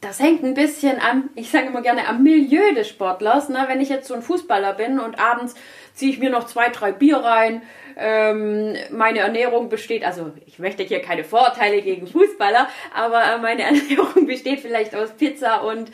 das 0.00 0.20
hängt 0.20 0.42
ein 0.44 0.54
bisschen 0.54 1.00
am, 1.00 1.30
ich 1.34 1.50
sage 1.50 1.66
immer 1.66 1.82
gerne, 1.82 2.06
am 2.08 2.22
Milieu 2.22 2.72
des 2.74 2.88
Sportlers. 2.88 3.48
Ne? 3.48 3.64
Wenn 3.66 3.80
ich 3.80 3.88
jetzt 3.88 4.08
so 4.08 4.14
ein 4.14 4.22
Fußballer 4.22 4.74
bin 4.74 5.00
und 5.00 5.18
abends 5.18 5.54
ziehe 5.94 6.12
ich 6.12 6.18
mir 6.18 6.30
noch 6.30 6.46
zwei, 6.46 6.68
drei 6.68 6.92
Bier 6.92 7.18
rein, 7.18 7.62
ähm, 7.98 8.76
meine 8.90 9.18
Ernährung 9.18 9.68
besteht, 9.68 10.04
also 10.04 10.32
ich 10.46 10.58
möchte 10.58 10.82
hier 10.82 11.02
keine 11.02 11.24
Vorurteile 11.24 11.82
gegen 11.82 12.06
Fußballer, 12.06 12.68
aber 12.94 13.38
meine 13.42 13.62
Ernährung 13.64 14.26
besteht 14.26 14.60
vielleicht 14.60 14.94
aus 14.94 15.10
Pizza 15.10 15.64
und 15.64 15.90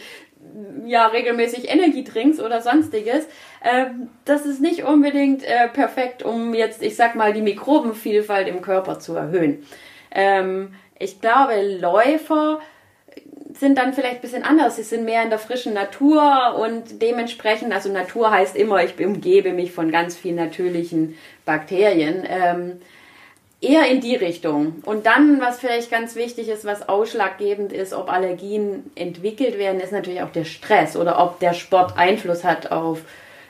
ja 0.84 1.06
regelmäßig 1.06 1.70
Energiedrinks 1.70 2.40
oder 2.40 2.60
sonstiges. 2.60 3.26
Ähm, 3.62 4.08
das 4.24 4.46
ist 4.46 4.60
nicht 4.60 4.84
unbedingt 4.84 5.44
äh, 5.44 5.68
perfekt, 5.68 6.22
um 6.22 6.54
jetzt, 6.54 6.82
ich 6.82 6.96
sag 6.96 7.14
mal, 7.14 7.32
die 7.32 7.42
Mikrobenvielfalt 7.42 8.48
im 8.48 8.62
Körper 8.62 8.98
zu 8.98 9.14
erhöhen. 9.14 9.66
Ähm, 10.10 10.74
ich 10.98 11.20
glaube, 11.20 11.78
Läufer 11.78 12.60
sind 13.52 13.78
dann 13.78 13.92
vielleicht 13.92 14.16
ein 14.16 14.20
bisschen 14.20 14.42
anders. 14.42 14.76
Sie 14.76 14.82
sind 14.82 15.04
mehr 15.04 15.22
in 15.22 15.30
der 15.30 15.38
frischen 15.38 15.74
Natur 15.74 16.56
und 16.58 17.00
dementsprechend, 17.00 17.72
also 17.72 17.90
Natur 17.90 18.30
heißt 18.30 18.56
immer, 18.56 18.84
ich 18.84 18.98
umgebe 18.98 19.52
mich 19.52 19.72
von 19.72 19.90
ganz 19.90 20.16
vielen 20.16 20.36
natürlichen 20.36 21.16
Bakterien. 21.44 22.24
Ähm, 22.28 22.80
eher 23.60 23.86
in 23.88 24.00
die 24.00 24.16
Richtung. 24.16 24.82
Und 24.84 25.06
dann, 25.06 25.40
was 25.40 25.60
vielleicht 25.60 25.90
ganz 25.90 26.14
wichtig 26.14 26.48
ist, 26.48 26.64
was 26.64 26.88
ausschlaggebend 26.88 27.72
ist, 27.72 27.92
ob 27.92 28.10
Allergien 28.10 28.90
entwickelt 28.94 29.58
werden, 29.58 29.80
ist 29.80 29.92
natürlich 29.92 30.22
auch 30.22 30.32
der 30.32 30.44
Stress 30.44 30.96
oder 30.96 31.22
ob 31.22 31.40
der 31.40 31.54
Sport 31.54 31.96
Einfluss 31.96 32.44
hat 32.44 32.70
auf, 32.70 33.02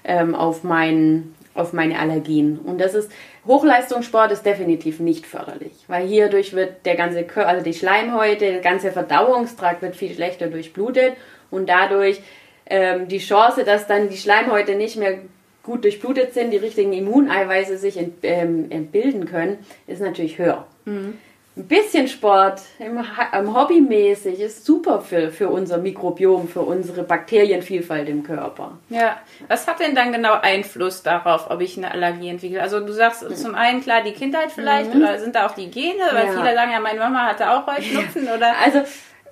ähm, 0.04 0.34
auf, 0.34 0.62
mein, 0.62 1.34
auf 1.54 1.72
meine 1.72 1.98
Allergien. 1.98 2.58
Und 2.58 2.80
das 2.80 2.94
ist, 2.94 3.10
Hochleistungssport 3.46 4.32
ist 4.32 4.46
definitiv 4.46 5.00
nicht 5.00 5.26
förderlich, 5.26 5.72
weil 5.88 6.06
hierdurch 6.06 6.52
wird 6.52 6.84
der 6.84 6.96
ganze 6.96 7.24
Körper, 7.24 7.50
also 7.50 7.64
die 7.64 7.74
Schleimhäute, 7.74 8.52
der 8.52 8.60
ganze 8.60 8.92
Verdauungstrakt 8.92 9.82
wird 9.82 9.96
viel 9.96 10.14
schlechter 10.14 10.48
durchblutet 10.48 11.14
und 11.50 11.68
dadurch 11.68 12.20
ähm, 12.66 13.06
die 13.06 13.18
Chance, 13.18 13.64
dass 13.64 13.86
dann 13.86 14.08
die 14.08 14.16
Schleimhäute 14.16 14.74
nicht 14.74 14.96
mehr 14.96 15.18
gut 15.66 15.84
durchblutet 15.84 16.32
sind, 16.32 16.52
die 16.52 16.56
richtigen 16.56 16.94
Immuneiweiße 16.94 17.76
sich 17.76 17.98
ent, 17.98 18.14
ähm, 18.22 18.70
entbilden 18.70 19.26
können, 19.26 19.58
ist 19.86 20.00
natürlich 20.00 20.38
höher. 20.38 20.66
Mhm. 20.86 21.18
Ein 21.58 21.68
bisschen 21.68 22.06
Sport, 22.06 22.60
im, 22.78 23.02
im 23.38 23.54
hobbymäßig, 23.54 24.40
ist 24.40 24.66
super 24.66 25.00
für, 25.00 25.30
für 25.30 25.48
unser 25.48 25.78
Mikrobiom, 25.78 26.48
für 26.48 26.60
unsere 26.60 27.02
Bakterienvielfalt 27.02 28.10
im 28.10 28.22
Körper. 28.22 28.72
Ja, 28.90 29.16
was 29.48 29.66
hat 29.66 29.80
denn 29.80 29.94
dann 29.94 30.12
genau 30.12 30.34
Einfluss 30.34 31.02
darauf, 31.02 31.50
ob 31.50 31.62
ich 31.62 31.78
eine 31.78 31.90
Allergie 31.90 32.28
entwickle? 32.28 32.60
Also 32.60 32.80
du 32.80 32.92
sagst 32.92 33.22
mhm. 33.22 33.34
zum 33.34 33.54
einen 33.54 33.80
klar 33.80 34.02
die 34.02 34.12
Kindheit 34.12 34.52
vielleicht 34.52 34.94
mhm. 34.94 35.00
oder 35.00 35.18
sind 35.18 35.34
da 35.34 35.46
auch 35.46 35.54
die 35.54 35.70
Gene? 35.70 36.02
Weil 36.12 36.26
ja. 36.26 36.32
viele 36.32 36.54
sagen 36.54 36.72
ja, 36.72 36.80
meine 36.80 36.98
Mama 36.98 37.26
hatte 37.26 37.50
auch 37.50 37.66
Heuschnupfen 37.66 38.24
oder... 38.24 38.52
Also 38.62 38.82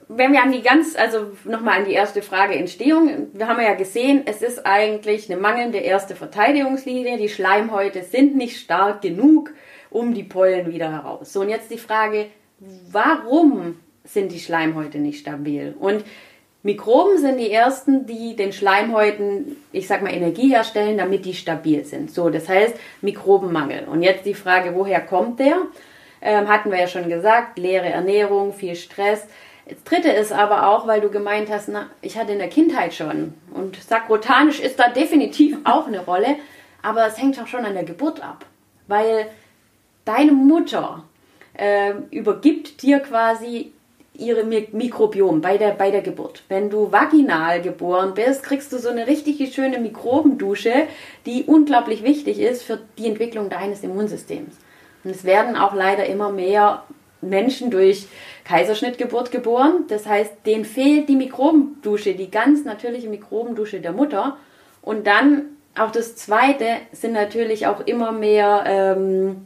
wenn 0.08 0.32
wir 0.32 0.42
an 0.42 0.52
die 0.52 0.62
ganz, 0.62 0.96
also 0.96 1.32
nochmal 1.44 1.78
an 1.78 1.84
die 1.86 1.92
erste 1.92 2.22
Frage 2.22 2.54
Entstehung, 2.54 3.28
wir 3.32 3.48
haben 3.48 3.60
ja 3.60 3.74
gesehen, 3.74 4.22
es 4.26 4.42
ist 4.42 4.66
eigentlich 4.66 5.30
eine 5.30 5.40
mangelnde 5.40 5.78
erste 5.78 6.14
Verteidigungslinie. 6.14 7.16
Die 7.16 7.28
Schleimhäute 7.28 8.02
sind 8.02 8.36
nicht 8.36 8.58
stark 8.58 9.02
genug, 9.02 9.50
um 9.90 10.12
die 10.12 10.24
Pollen 10.24 10.72
wieder 10.72 10.90
heraus. 10.92 11.32
So, 11.32 11.40
und 11.40 11.48
jetzt 11.48 11.70
die 11.70 11.78
Frage, 11.78 12.26
warum 12.90 13.78
sind 14.04 14.32
die 14.32 14.40
Schleimhäute 14.40 14.98
nicht 14.98 15.20
stabil? 15.20 15.74
Und 15.78 16.04
Mikroben 16.62 17.18
sind 17.18 17.38
die 17.38 17.50
ersten, 17.50 18.06
die 18.06 18.36
den 18.36 18.52
Schleimhäuten, 18.52 19.56
ich 19.70 19.86
sag 19.86 20.02
mal, 20.02 20.14
Energie 20.14 20.48
herstellen, 20.48 20.96
damit 20.96 21.26
die 21.26 21.34
stabil 21.34 21.84
sind. 21.84 22.10
So, 22.10 22.30
das 22.30 22.48
heißt 22.48 22.74
Mikrobenmangel. 23.02 23.84
Und 23.84 24.02
jetzt 24.02 24.24
die 24.24 24.34
Frage, 24.34 24.74
woher 24.74 25.00
kommt 25.00 25.40
der? 25.40 25.58
Ähm, 26.22 26.48
hatten 26.48 26.70
wir 26.70 26.80
ja 26.80 26.86
schon 26.88 27.10
gesagt, 27.10 27.58
leere 27.58 27.90
Ernährung, 27.90 28.54
viel 28.54 28.76
Stress. 28.76 29.26
Das 29.66 29.82
dritte 29.84 30.10
ist 30.10 30.32
aber 30.32 30.68
auch, 30.68 30.86
weil 30.86 31.00
du 31.00 31.10
gemeint 31.10 31.50
hast, 31.50 31.68
na, 31.68 31.86
ich 32.02 32.18
hatte 32.18 32.32
in 32.32 32.38
der 32.38 32.48
Kindheit 32.48 32.92
schon. 32.94 33.34
Und 33.52 33.82
sakrotanisch 33.82 34.60
ist 34.60 34.78
da 34.78 34.88
definitiv 34.88 35.56
auch 35.64 35.86
eine 35.86 36.04
Rolle, 36.04 36.36
aber 36.82 37.06
es 37.06 37.18
hängt 37.18 37.40
auch 37.40 37.46
schon 37.46 37.64
an 37.64 37.74
der 37.74 37.84
Geburt 37.84 38.22
ab. 38.22 38.44
Weil 38.86 39.26
deine 40.04 40.32
Mutter 40.32 41.04
äh, 41.54 41.94
übergibt 42.10 42.82
dir 42.82 42.98
quasi 43.00 43.72
ihre 44.16 44.44
Mikrobiom 44.44 45.40
bei 45.40 45.58
der, 45.58 45.70
bei 45.70 45.90
der 45.90 46.02
Geburt. 46.02 46.44
Wenn 46.48 46.70
du 46.70 46.92
vaginal 46.92 47.60
geboren 47.62 48.14
bist, 48.14 48.44
kriegst 48.44 48.72
du 48.72 48.78
so 48.78 48.88
eine 48.88 49.06
richtig 49.08 49.52
schöne 49.52 49.78
Mikrobendusche, 49.78 50.86
die 51.26 51.44
unglaublich 51.44 52.04
wichtig 52.04 52.38
ist 52.38 52.62
für 52.62 52.78
die 52.96 53.08
Entwicklung 53.08 53.50
deines 53.50 53.82
Immunsystems. 53.82 54.56
Und 55.02 55.10
es 55.10 55.24
werden 55.24 55.56
auch 55.56 55.74
leider 55.74 56.06
immer 56.06 56.30
mehr 56.30 56.84
Menschen 57.20 57.70
durch 57.70 58.06
Kaiserschnittgeburt 58.44 59.30
geboren. 59.30 59.84
Das 59.88 60.06
heißt, 60.06 60.32
denen 60.46 60.64
fehlt 60.64 61.08
die 61.08 61.16
Mikrobendusche, 61.16 62.14
die 62.14 62.30
ganz 62.30 62.64
natürliche 62.64 63.08
Mikrobendusche 63.08 63.80
der 63.80 63.92
Mutter. 63.92 64.36
Und 64.82 65.06
dann 65.06 65.42
auch 65.76 65.90
das 65.90 66.16
Zweite 66.16 66.66
sind 66.92 67.12
natürlich 67.12 67.66
auch 67.66 67.86
immer 67.86 68.12
mehr, 68.12 68.64
ähm, 68.66 69.44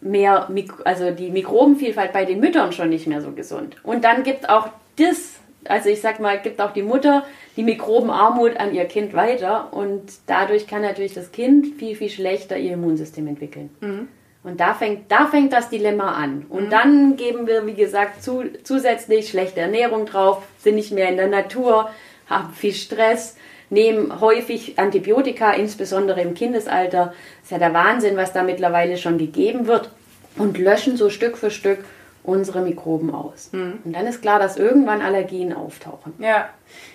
mehr 0.00 0.48
also 0.84 1.10
die 1.10 1.30
Mikrobenvielfalt 1.30 2.12
bei 2.12 2.24
den 2.24 2.40
Müttern 2.40 2.72
schon 2.72 2.88
nicht 2.88 3.06
mehr 3.06 3.20
so 3.20 3.32
gesund. 3.32 3.76
Und 3.82 4.04
dann 4.04 4.22
gibt 4.22 4.48
auch 4.48 4.68
das, 4.96 5.34
also 5.64 5.88
ich 5.88 6.00
sag 6.00 6.20
mal, 6.20 6.40
gibt 6.40 6.60
auch 6.60 6.72
die 6.72 6.82
Mutter 6.82 7.24
die 7.56 7.62
Mikrobenarmut 7.62 8.56
an 8.56 8.74
ihr 8.74 8.84
Kind 8.86 9.14
weiter 9.14 9.72
und 9.72 10.02
dadurch 10.26 10.66
kann 10.66 10.82
natürlich 10.82 11.14
das 11.14 11.30
Kind 11.32 11.76
viel, 11.76 11.94
viel 11.94 12.10
schlechter 12.10 12.56
ihr 12.58 12.72
Immunsystem 12.72 13.26
entwickeln. 13.26 13.70
Mhm. 13.80 14.08
Und 14.44 14.60
da 14.60 14.74
fängt, 14.74 15.10
da 15.10 15.26
fängt 15.26 15.54
das 15.54 15.70
Dilemma 15.70 16.12
an. 16.12 16.44
Und 16.50 16.66
mhm. 16.66 16.70
dann 16.70 17.16
geben 17.16 17.46
wir, 17.46 17.66
wie 17.66 17.74
gesagt, 17.74 18.22
zu, 18.22 18.44
zusätzlich 18.62 19.28
schlechte 19.28 19.60
Ernährung 19.60 20.04
drauf, 20.04 20.42
sind 20.58 20.74
nicht 20.74 20.92
mehr 20.92 21.08
in 21.08 21.16
der 21.16 21.28
Natur, 21.28 21.90
haben 22.28 22.52
viel 22.52 22.74
Stress, 22.74 23.36
nehmen 23.70 24.20
häufig 24.20 24.78
Antibiotika, 24.78 25.52
insbesondere 25.52 26.20
im 26.20 26.34
Kindesalter. 26.34 27.06
Das 27.06 27.44
ist 27.44 27.50
ja 27.52 27.58
der 27.58 27.72
Wahnsinn, 27.72 28.18
was 28.18 28.34
da 28.34 28.42
mittlerweile 28.42 28.98
schon 28.98 29.16
gegeben 29.16 29.66
wird. 29.66 29.90
Und 30.36 30.58
löschen 30.58 30.96
so 30.98 31.08
Stück 31.08 31.38
für 31.38 31.50
Stück 31.50 31.78
unsere 32.24 32.62
Mikroben 32.62 33.14
aus. 33.14 33.50
Mhm. 33.52 33.80
Und 33.84 33.94
dann 33.94 34.06
ist 34.06 34.22
klar, 34.22 34.38
dass 34.38 34.56
irgendwann 34.56 35.02
Allergien 35.02 35.52
auftauchen. 35.52 36.14
Ja. 36.18 36.48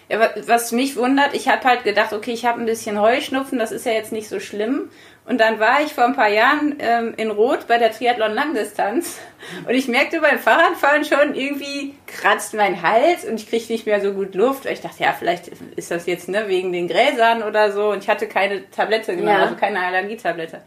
ja 0.09 0.29
was 0.47 0.71
mich 0.71 0.95
wundert, 0.97 1.33
ich 1.33 1.47
habe 1.47 1.63
halt 1.63 1.83
gedacht, 1.83 2.13
okay, 2.13 2.31
ich 2.31 2.45
habe 2.45 2.59
ein 2.59 2.65
bisschen 2.65 2.99
Heuschnupfen, 2.99 3.59
das 3.59 3.71
ist 3.71 3.85
ja 3.85 3.93
jetzt 3.93 4.11
nicht 4.11 4.27
so 4.27 4.39
schlimm. 4.39 4.89
Und 5.25 5.39
dann 5.39 5.59
war 5.59 5.81
ich 5.81 5.93
vor 5.93 6.05
ein 6.05 6.15
paar 6.15 6.29
Jahren 6.29 6.77
ähm, 6.79 7.13
in 7.15 7.29
Rot 7.29 7.67
bei 7.67 7.77
der 7.77 7.91
Triathlon 7.91 8.33
Langdistanz 8.33 9.19
und 9.67 9.75
ich 9.75 9.87
merkte 9.87 10.21
beim 10.21 10.39
Fahrradfahren 10.39 11.05
schon, 11.05 11.35
irgendwie 11.35 11.93
kratzt 12.07 12.55
mein 12.55 12.81
Hals 12.81 13.25
und 13.25 13.35
ich 13.35 13.47
kriege 13.47 13.71
nicht 13.71 13.85
mehr 13.85 14.01
so 14.01 14.13
gut 14.13 14.33
Luft. 14.33 14.65
Ich 14.65 14.81
dachte, 14.81 15.03
ja, 15.03 15.13
vielleicht 15.13 15.49
ist 15.75 15.91
das 15.91 16.07
jetzt 16.07 16.29
ne, 16.29 16.45
wegen 16.47 16.73
den 16.73 16.87
Gräsern 16.87 17.43
oder 17.43 17.71
so 17.71 17.91
und 17.91 18.03
ich 18.03 18.09
hatte 18.09 18.27
keine 18.27 18.67
Tablette 18.71 19.15
genommen, 19.15 19.37
ja. 19.37 19.43
also 19.43 19.55
keine 19.55 19.79
Allergietablette. 19.85 20.61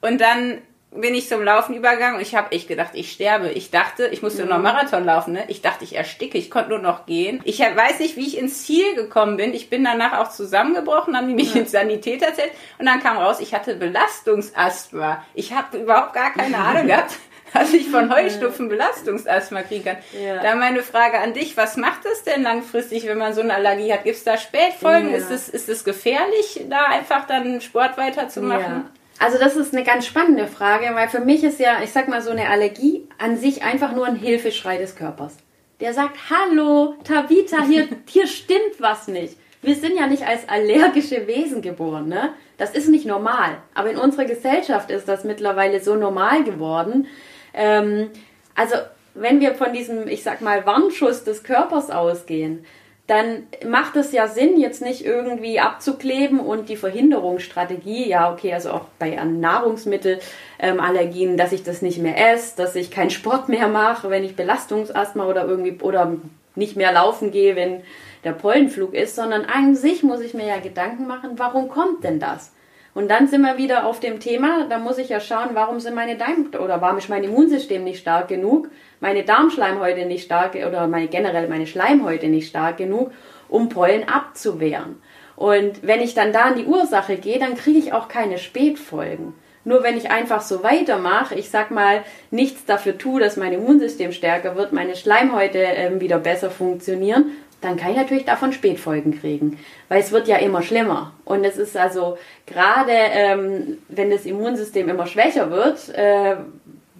Und 0.00 0.20
dann 0.20 0.58
bin 0.94 1.14
ich 1.14 1.28
zum 1.28 1.42
Laufen 1.42 1.74
übergegangen 1.74 2.16
und 2.16 2.22
ich 2.22 2.34
habe 2.34 2.52
echt 2.52 2.68
gedacht, 2.68 2.90
ich 2.94 3.10
sterbe. 3.10 3.50
Ich 3.50 3.70
dachte, 3.70 4.06
ich 4.06 4.22
musste 4.22 4.44
mhm. 4.44 4.50
noch 4.50 4.58
Marathon 4.58 5.04
laufen. 5.04 5.32
Ne? 5.32 5.44
Ich 5.48 5.60
dachte, 5.60 5.84
ich 5.84 5.96
ersticke. 5.96 6.38
Ich 6.38 6.50
konnte 6.50 6.70
nur 6.70 6.78
noch 6.78 7.06
gehen. 7.06 7.40
Ich 7.44 7.58
weiß 7.60 7.98
nicht, 7.98 8.16
wie 8.16 8.26
ich 8.26 8.38
ins 8.38 8.64
Ziel 8.64 8.94
gekommen 8.94 9.36
bin. 9.36 9.54
Ich 9.54 9.68
bin 9.68 9.84
danach 9.84 10.18
auch 10.18 10.30
zusammengebrochen, 10.30 11.16
haben 11.16 11.28
die 11.28 11.34
mich 11.34 11.54
ja. 11.54 11.62
ins 11.62 11.72
Sanitäter 11.72 12.26
erzählt 12.26 12.52
und 12.78 12.86
dann 12.86 13.02
kam 13.02 13.18
raus, 13.18 13.40
ich 13.40 13.54
hatte 13.54 13.74
Belastungsasthma. 13.74 15.24
Ich 15.34 15.52
habe 15.52 15.78
überhaupt 15.78 16.14
gar 16.14 16.32
keine 16.32 16.58
Ahnung 16.58 16.86
gehabt. 16.86 17.12
dass 17.52 17.72
ich 17.72 17.88
von 17.88 18.12
Heustupfen 18.12 18.68
Belastungsasthma 18.68 19.62
kriegen 19.62 19.84
kann. 19.84 19.96
Ja. 20.20 20.42
Da 20.42 20.56
meine 20.56 20.82
Frage 20.82 21.20
an 21.20 21.34
dich, 21.34 21.56
was 21.56 21.76
macht 21.76 22.04
das 22.04 22.24
denn 22.24 22.42
langfristig, 22.42 23.06
wenn 23.06 23.18
man 23.18 23.32
so 23.32 23.42
eine 23.42 23.54
Allergie 23.54 23.92
hat? 23.92 24.02
Gibt 24.02 24.16
es 24.16 24.24
da 24.24 24.36
Spätfolgen? 24.36 25.10
Ja. 25.10 25.18
Ist, 25.18 25.30
es, 25.30 25.48
ist 25.48 25.68
es 25.68 25.84
gefährlich, 25.84 26.64
da 26.68 26.86
einfach 26.86 27.26
dann 27.28 27.60
Sport 27.60 27.96
weiterzumachen? 27.96 28.84
Ja. 28.86 28.90
Also 29.18 29.38
das 29.38 29.56
ist 29.56 29.74
eine 29.74 29.84
ganz 29.84 30.06
spannende 30.06 30.46
Frage, 30.46 30.90
weil 30.94 31.08
für 31.08 31.20
mich 31.20 31.44
ist 31.44 31.60
ja, 31.60 31.82
ich 31.82 31.90
sag 31.90 32.08
mal 32.08 32.22
so 32.22 32.30
eine 32.30 32.48
Allergie 32.48 33.06
an 33.18 33.36
sich 33.36 33.62
einfach 33.62 33.94
nur 33.94 34.06
ein 34.06 34.16
Hilfeschrei 34.16 34.76
des 34.76 34.96
Körpers. 34.96 35.36
Der 35.80 35.92
sagt, 35.92 36.16
hallo, 36.30 36.94
Tabita, 37.04 37.62
hier, 37.62 37.88
hier 38.08 38.26
stimmt 38.26 38.80
was 38.80 39.08
nicht. 39.08 39.36
Wir 39.62 39.76
sind 39.76 39.96
ja 39.96 40.06
nicht 40.06 40.26
als 40.26 40.48
allergische 40.48 41.26
Wesen 41.26 41.62
geboren, 41.62 42.08
ne? 42.08 42.34
Das 42.58 42.74
ist 42.74 42.88
nicht 42.88 43.06
normal. 43.06 43.56
Aber 43.72 43.90
in 43.90 43.96
unserer 43.96 44.26
Gesellschaft 44.26 44.90
ist 44.90 45.08
das 45.08 45.24
mittlerweile 45.24 45.80
so 45.80 45.94
normal 45.94 46.44
geworden. 46.44 47.06
Ähm, 47.54 48.10
also 48.54 48.76
wenn 49.14 49.40
wir 49.40 49.54
von 49.54 49.72
diesem, 49.72 50.06
ich 50.06 50.22
sag 50.22 50.40
mal, 50.40 50.66
Warnschuss 50.66 51.24
des 51.24 51.44
Körpers 51.44 51.90
ausgehen, 51.90 52.64
dann 53.06 53.42
macht 53.66 53.96
es 53.96 54.12
ja 54.12 54.28
Sinn, 54.28 54.58
jetzt 54.58 54.80
nicht 54.80 55.04
irgendwie 55.04 55.60
abzukleben 55.60 56.40
und 56.40 56.70
die 56.70 56.76
Verhinderungsstrategie, 56.76 58.08
ja, 58.08 58.32
okay, 58.32 58.54
also 58.54 58.70
auch 58.70 58.86
bei 58.98 59.22
Nahrungsmittelallergien, 59.22 61.32
ähm, 61.32 61.36
dass 61.36 61.52
ich 61.52 61.62
das 61.62 61.82
nicht 61.82 61.98
mehr 61.98 62.32
esse, 62.32 62.56
dass 62.56 62.74
ich 62.76 62.90
keinen 62.90 63.10
Sport 63.10 63.50
mehr 63.50 63.68
mache, 63.68 64.08
wenn 64.08 64.24
ich 64.24 64.36
Belastungsasthma 64.36 65.26
oder 65.26 65.46
irgendwie 65.46 65.78
oder 65.82 66.16
nicht 66.54 66.76
mehr 66.76 66.92
laufen 66.92 67.30
gehe, 67.30 67.56
wenn 67.56 67.82
der 68.24 68.32
Pollenflug 68.32 68.94
ist, 68.94 69.16
sondern 69.16 69.44
an 69.44 69.76
sich 69.76 70.02
muss 70.02 70.20
ich 70.20 70.32
mir 70.32 70.46
ja 70.46 70.58
Gedanken 70.58 71.06
machen, 71.06 71.32
warum 71.36 71.68
kommt 71.68 72.04
denn 72.04 72.20
das? 72.20 72.52
Und 72.94 73.10
dann 73.10 73.26
sind 73.26 73.42
wir 73.42 73.58
wieder 73.58 73.86
auf 73.86 73.98
dem 73.98 74.20
Thema, 74.20 74.66
da 74.68 74.78
muss 74.78 74.98
ich 74.98 75.08
ja 75.08 75.18
schauen, 75.18 75.50
warum 75.54 75.80
sind 75.80 75.96
meine 75.96 76.16
Darm 76.16 76.50
oder 76.62 76.80
warum 76.80 76.98
ist 76.98 77.08
mein 77.08 77.24
Immunsystem 77.24 77.82
nicht 77.82 77.98
stark 77.98 78.28
genug, 78.28 78.70
meine 79.00 79.24
Darmschleimhäute 79.24 80.06
nicht 80.06 80.24
stark 80.24 80.54
oder 80.54 80.86
meine, 80.86 81.08
generell 81.08 81.48
meine 81.48 81.66
Schleimhäute 81.66 82.28
nicht 82.28 82.48
stark 82.48 82.76
genug, 82.76 83.10
um 83.48 83.68
Pollen 83.68 84.08
abzuwehren. 84.08 85.02
Und 85.34 85.82
wenn 85.82 86.00
ich 86.00 86.14
dann 86.14 86.32
da 86.32 86.42
an 86.42 86.56
die 86.56 86.66
Ursache 86.66 87.16
gehe, 87.16 87.40
dann 87.40 87.56
kriege 87.56 87.78
ich 87.78 87.92
auch 87.92 88.06
keine 88.06 88.38
Spätfolgen. 88.38 89.34
Nur 89.64 89.82
wenn 89.82 89.96
ich 89.96 90.10
einfach 90.10 90.42
so 90.42 90.62
weitermache, 90.62 91.34
ich 91.34 91.48
sag 91.48 91.70
mal, 91.70 92.04
nichts 92.30 92.66
dafür 92.66 92.98
tue, 92.98 93.18
dass 93.18 93.38
mein 93.38 93.54
Immunsystem 93.54 94.12
stärker 94.12 94.56
wird, 94.56 94.72
meine 94.72 94.94
Schleimhäute 94.94 95.58
äh, 95.58 96.00
wieder 96.00 96.18
besser 96.18 96.50
funktionieren, 96.50 97.32
dann 97.60 97.76
kann 97.76 97.92
ich 97.92 97.96
natürlich 97.96 98.24
davon 98.24 98.52
Spätfolgen 98.52 99.18
kriegen, 99.18 99.58
weil 99.88 100.00
es 100.00 100.12
wird 100.12 100.28
ja 100.28 100.36
immer 100.36 100.62
schlimmer. 100.62 101.12
Und 101.24 101.44
es 101.44 101.56
ist 101.56 101.76
also 101.76 102.18
gerade, 102.46 102.92
ähm, 102.92 103.78
wenn 103.88 104.10
das 104.10 104.26
Immunsystem 104.26 104.88
immer 104.88 105.06
schwächer 105.06 105.50
wird, 105.50 105.88
äh, 105.90 106.36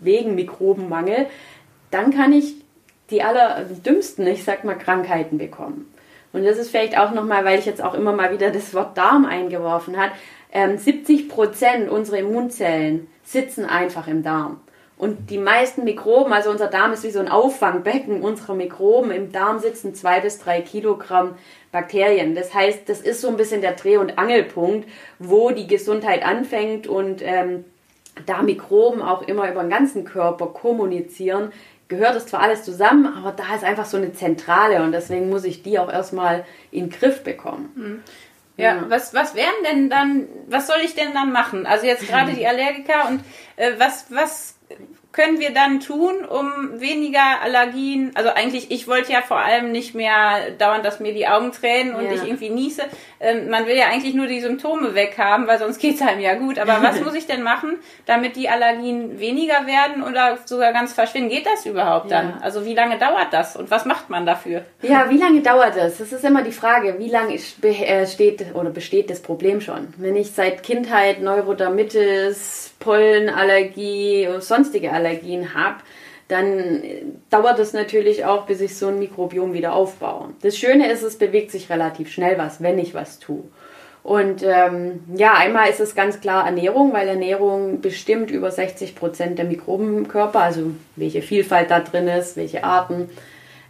wegen 0.00 0.34
Mikrobenmangel, 0.34 1.26
dann 1.90 2.12
kann 2.12 2.32
ich 2.32 2.54
die 3.10 3.22
allerdümmsten, 3.22 4.26
ich 4.26 4.44
sag 4.44 4.64
mal, 4.64 4.76
Krankheiten 4.76 5.38
bekommen. 5.38 5.92
Und 6.32 6.44
das 6.44 6.58
ist 6.58 6.70
vielleicht 6.70 6.98
auch 6.98 7.12
nochmal, 7.12 7.44
weil 7.44 7.58
ich 7.58 7.66
jetzt 7.66 7.82
auch 7.82 7.94
immer 7.94 8.12
mal 8.12 8.32
wieder 8.32 8.50
das 8.50 8.74
Wort 8.74 8.96
Darm 8.98 9.24
eingeworfen 9.24 9.96
habe, 9.96 10.12
ähm, 10.52 10.78
70 10.78 11.28
Prozent 11.28 11.88
unserer 11.88 12.18
Immunzellen 12.18 13.08
sitzen 13.22 13.64
einfach 13.64 14.08
im 14.08 14.22
Darm. 14.22 14.60
Und 14.96 15.30
die 15.30 15.38
meisten 15.38 15.84
Mikroben, 15.84 16.32
also 16.32 16.50
unser 16.50 16.68
Darm 16.68 16.92
ist 16.92 17.02
wie 17.02 17.10
so 17.10 17.18
ein 17.18 17.28
Auffangbecken 17.28 18.22
unserer 18.22 18.54
Mikroben. 18.54 19.10
Im 19.10 19.32
Darm 19.32 19.58
sitzen 19.58 19.94
zwei 19.94 20.20
bis 20.20 20.38
drei 20.38 20.60
Kilogramm 20.60 21.36
Bakterien. 21.72 22.36
Das 22.36 22.54
heißt, 22.54 22.88
das 22.88 23.00
ist 23.00 23.20
so 23.20 23.28
ein 23.28 23.36
bisschen 23.36 23.60
der 23.60 23.72
Dreh- 23.72 23.96
und 23.96 24.18
Angelpunkt, 24.18 24.88
wo 25.18 25.50
die 25.50 25.66
Gesundheit 25.66 26.24
anfängt 26.24 26.86
und 26.86 27.22
ähm, 27.22 27.64
da 28.26 28.42
Mikroben 28.42 29.02
auch 29.02 29.22
immer 29.22 29.50
über 29.50 29.62
den 29.62 29.70
ganzen 29.70 30.04
Körper 30.04 30.46
kommunizieren, 30.46 31.52
gehört 31.88 32.16
es 32.16 32.26
zwar 32.26 32.40
alles 32.40 32.62
zusammen, 32.62 33.06
aber 33.06 33.32
da 33.32 33.54
ist 33.54 33.64
einfach 33.64 33.86
so 33.86 33.96
eine 33.96 34.12
Zentrale 34.12 34.82
und 34.82 34.92
deswegen 34.92 35.28
muss 35.28 35.44
ich 35.44 35.62
die 35.62 35.78
auch 35.78 35.92
erstmal 35.92 36.44
in 36.70 36.88
den 36.88 36.90
Griff 36.90 37.24
bekommen. 37.24 37.72
Mhm. 37.74 38.02
Ja, 38.56 38.76
ja, 38.76 38.84
was, 38.88 39.12
was 39.12 39.34
wären 39.34 39.64
denn 39.68 39.90
dann, 39.90 40.28
was 40.46 40.68
soll 40.68 40.76
ich 40.84 40.94
denn 40.94 41.12
dann 41.12 41.32
machen? 41.32 41.66
Also 41.66 41.86
jetzt 41.86 42.06
gerade 42.06 42.32
die 42.36 42.46
Allergiker 42.46 43.08
und 43.08 43.20
äh, 43.56 43.72
was, 43.78 44.06
was 44.10 44.53
können 45.14 45.38
wir 45.38 45.54
dann 45.54 45.78
tun, 45.78 46.24
um 46.24 46.80
weniger 46.80 47.40
Allergien? 47.40 48.10
Also 48.14 48.30
eigentlich, 48.30 48.72
ich 48.72 48.88
wollte 48.88 49.12
ja 49.12 49.22
vor 49.22 49.38
allem 49.38 49.70
nicht 49.70 49.94
mehr 49.94 50.50
dauernd, 50.58 50.84
dass 50.84 50.98
mir 50.98 51.14
die 51.14 51.28
Augen 51.28 51.52
tränen 51.52 51.94
und 51.94 52.06
ja. 52.06 52.12
ich 52.12 52.24
irgendwie 52.24 52.50
niese. 52.50 52.82
Ähm, 53.20 53.48
man 53.48 53.66
will 53.66 53.76
ja 53.76 53.86
eigentlich 53.86 54.14
nur 54.14 54.26
die 54.26 54.40
Symptome 54.40 54.96
weghaben, 54.96 55.46
weil 55.46 55.60
sonst 55.60 55.78
geht 55.78 55.94
es 55.94 56.02
einem 56.02 56.20
ja 56.20 56.34
gut. 56.34 56.58
Aber 56.58 56.82
was 56.82 57.00
muss 57.04 57.14
ich 57.14 57.28
denn 57.28 57.44
machen, 57.44 57.78
damit 58.06 58.34
die 58.34 58.48
Allergien 58.48 59.20
weniger 59.20 59.68
werden 59.68 60.02
oder 60.02 60.38
sogar 60.46 60.72
ganz 60.72 60.92
verschwinden? 60.92 61.30
Geht 61.30 61.46
das 61.46 61.64
überhaupt 61.64 62.10
dann? 62.10 62.30
Ja. 62.30 62.38
Also 62.42 62.64
wie 62.64 62.74
lange 62.74 62.98
dauert 62.98 63.32
das 63.32 63.54
und 63.54 63.70
was 63.70 63.84
macht 63.84 64.10
man 64.10 64.26
dafür? 64.26 64.64
Ja, 64.82 65.08
wie 65.10 65.18
lange 65.18 65.42
dauert 65.42 65.76
das? 65.76 65.98
Das 65.98 66.12
ist 66.12 66.24
immer 66.24 66.42
die 66.42 66.50
Frage, 66.50 66.96
wie 66.98 67.08
lange 67.08 67.34
äh, 67.34 68.06
steht 68.06 68.46
oder 68.54 68.70
besteht 68.70 69.10
das 69.10 69.22
Problem 69.22 69.60
schon? 69.60 69.94
Wenn 69.96 70.16
ich 70.16 70.32
seit 70.32 70.64
Kindheit 70.64 71.22
Neurodermitis, 71.22 72.74
Pollenallergie 72.80 74.26
und 74.26 74.42
sonstige 74.42 74.90
Allergien 74.90 75.03
habe, 75.54 75.76
dann 76.28 76.82
dauert 77.30 77.58
es 77.58 77.72
natürlich 77.72 78.24
auch, 78.24 78.46
bis 78.46 78.60
ich 78.60 78.76
so 78.76 78.88
ein 78.88 78.98
Mikrobiom 78.98 79.52
wieder 79.52 79.74
aufbaue. 79.74 80.30
Das 80.42 80.56
Schöne 80.56 80.90
ist, 80.90 81.02
es 81.02 81.18
bewegt 81.18 81.50
sich 81.50 81.68
relativ 81.68 82.10
schnell 82.10 82.38
was, 82.38 82.62
wenn 82.62 82.78
ich 82.78 82.94
was 82.94 83.18
tue. 83.18 83.44
Und 84.02 84.42
ähm, 84.42 85.00
ja, 85.16 85.32
einmal 85.32 85.70
ist 85.70 85.80
es 85.80 85.94
ganz 85.94 86.20
klar 86.20 86.44
Ernährung, 86.44 86.92
weil 86.92 87.08
Ernährung 87.08 87.80
bestimmt 87.80 88.30
über 88.30 88.50
60 88.50 88.94
Prozent 88.94 89.38
der 89.38 89.46
Mikroben 89.46 89.96
im 89.96 90.08
Körper, 90.08 90.40
also 90.40 90.72
welche 90.96 91.22
Vielfalt 91.22 91.70
da 91.70 91.80
drin 91.80 92.06
ist, 92.06 92.36
welche 92.36 92.64
Arten. 92.64 93.08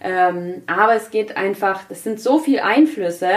Ähm, 0.01 0.63
aber 0.67 0.97
es 0.97 1.11
geht 1.11 1.37
einfach, 1.37 1.83
das 1.89 2.03
sind 2.03 2.21
so 2.21 2.39
viele 2.41 2.65
Einflüsse, 2.65 3.31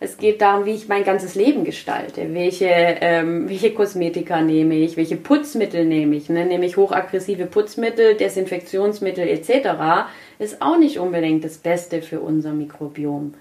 es 0.00 0.16
geht 0.16 0.40
darum, 0.40 0.64
wie 0.64 0.74
ich 0.74 0.88
mein 0.88 1.02
ganzes 1.02 1.34
Leben 1.34 1.64
gestalte. 1.64 2.32
Welche, 2.32 2.68
ähm, 2.68 3.48
welche 3.48 3.74
Kosmetika 3.74 4.40
nehme 4.40 4.76
ich, 4.76 4.96
welche 4.96 5.16
Putzmittel 5.16 5.84
nehme 5.84 6.16
ich. 6.16 6.28
Ne? 6.28 6.46
Nehme 6.46 6.66
ich 6.66 6.76
hochaggressive 6.76 7.46
Putzmittel, 7.46 8.14
Desinfektionsmittel 8.14 9.26
etc. 9.26 10.08
Ist 10.38 10.62
auch 10.62 10.78
nicht 10.78 10.98
unbedingt 10.98 11.44
das 11.44 11.58
Beste 11.58 12.00
für 12.00 12.20
unser 12.20 12.52
Mikrobiom. 12.52 13.34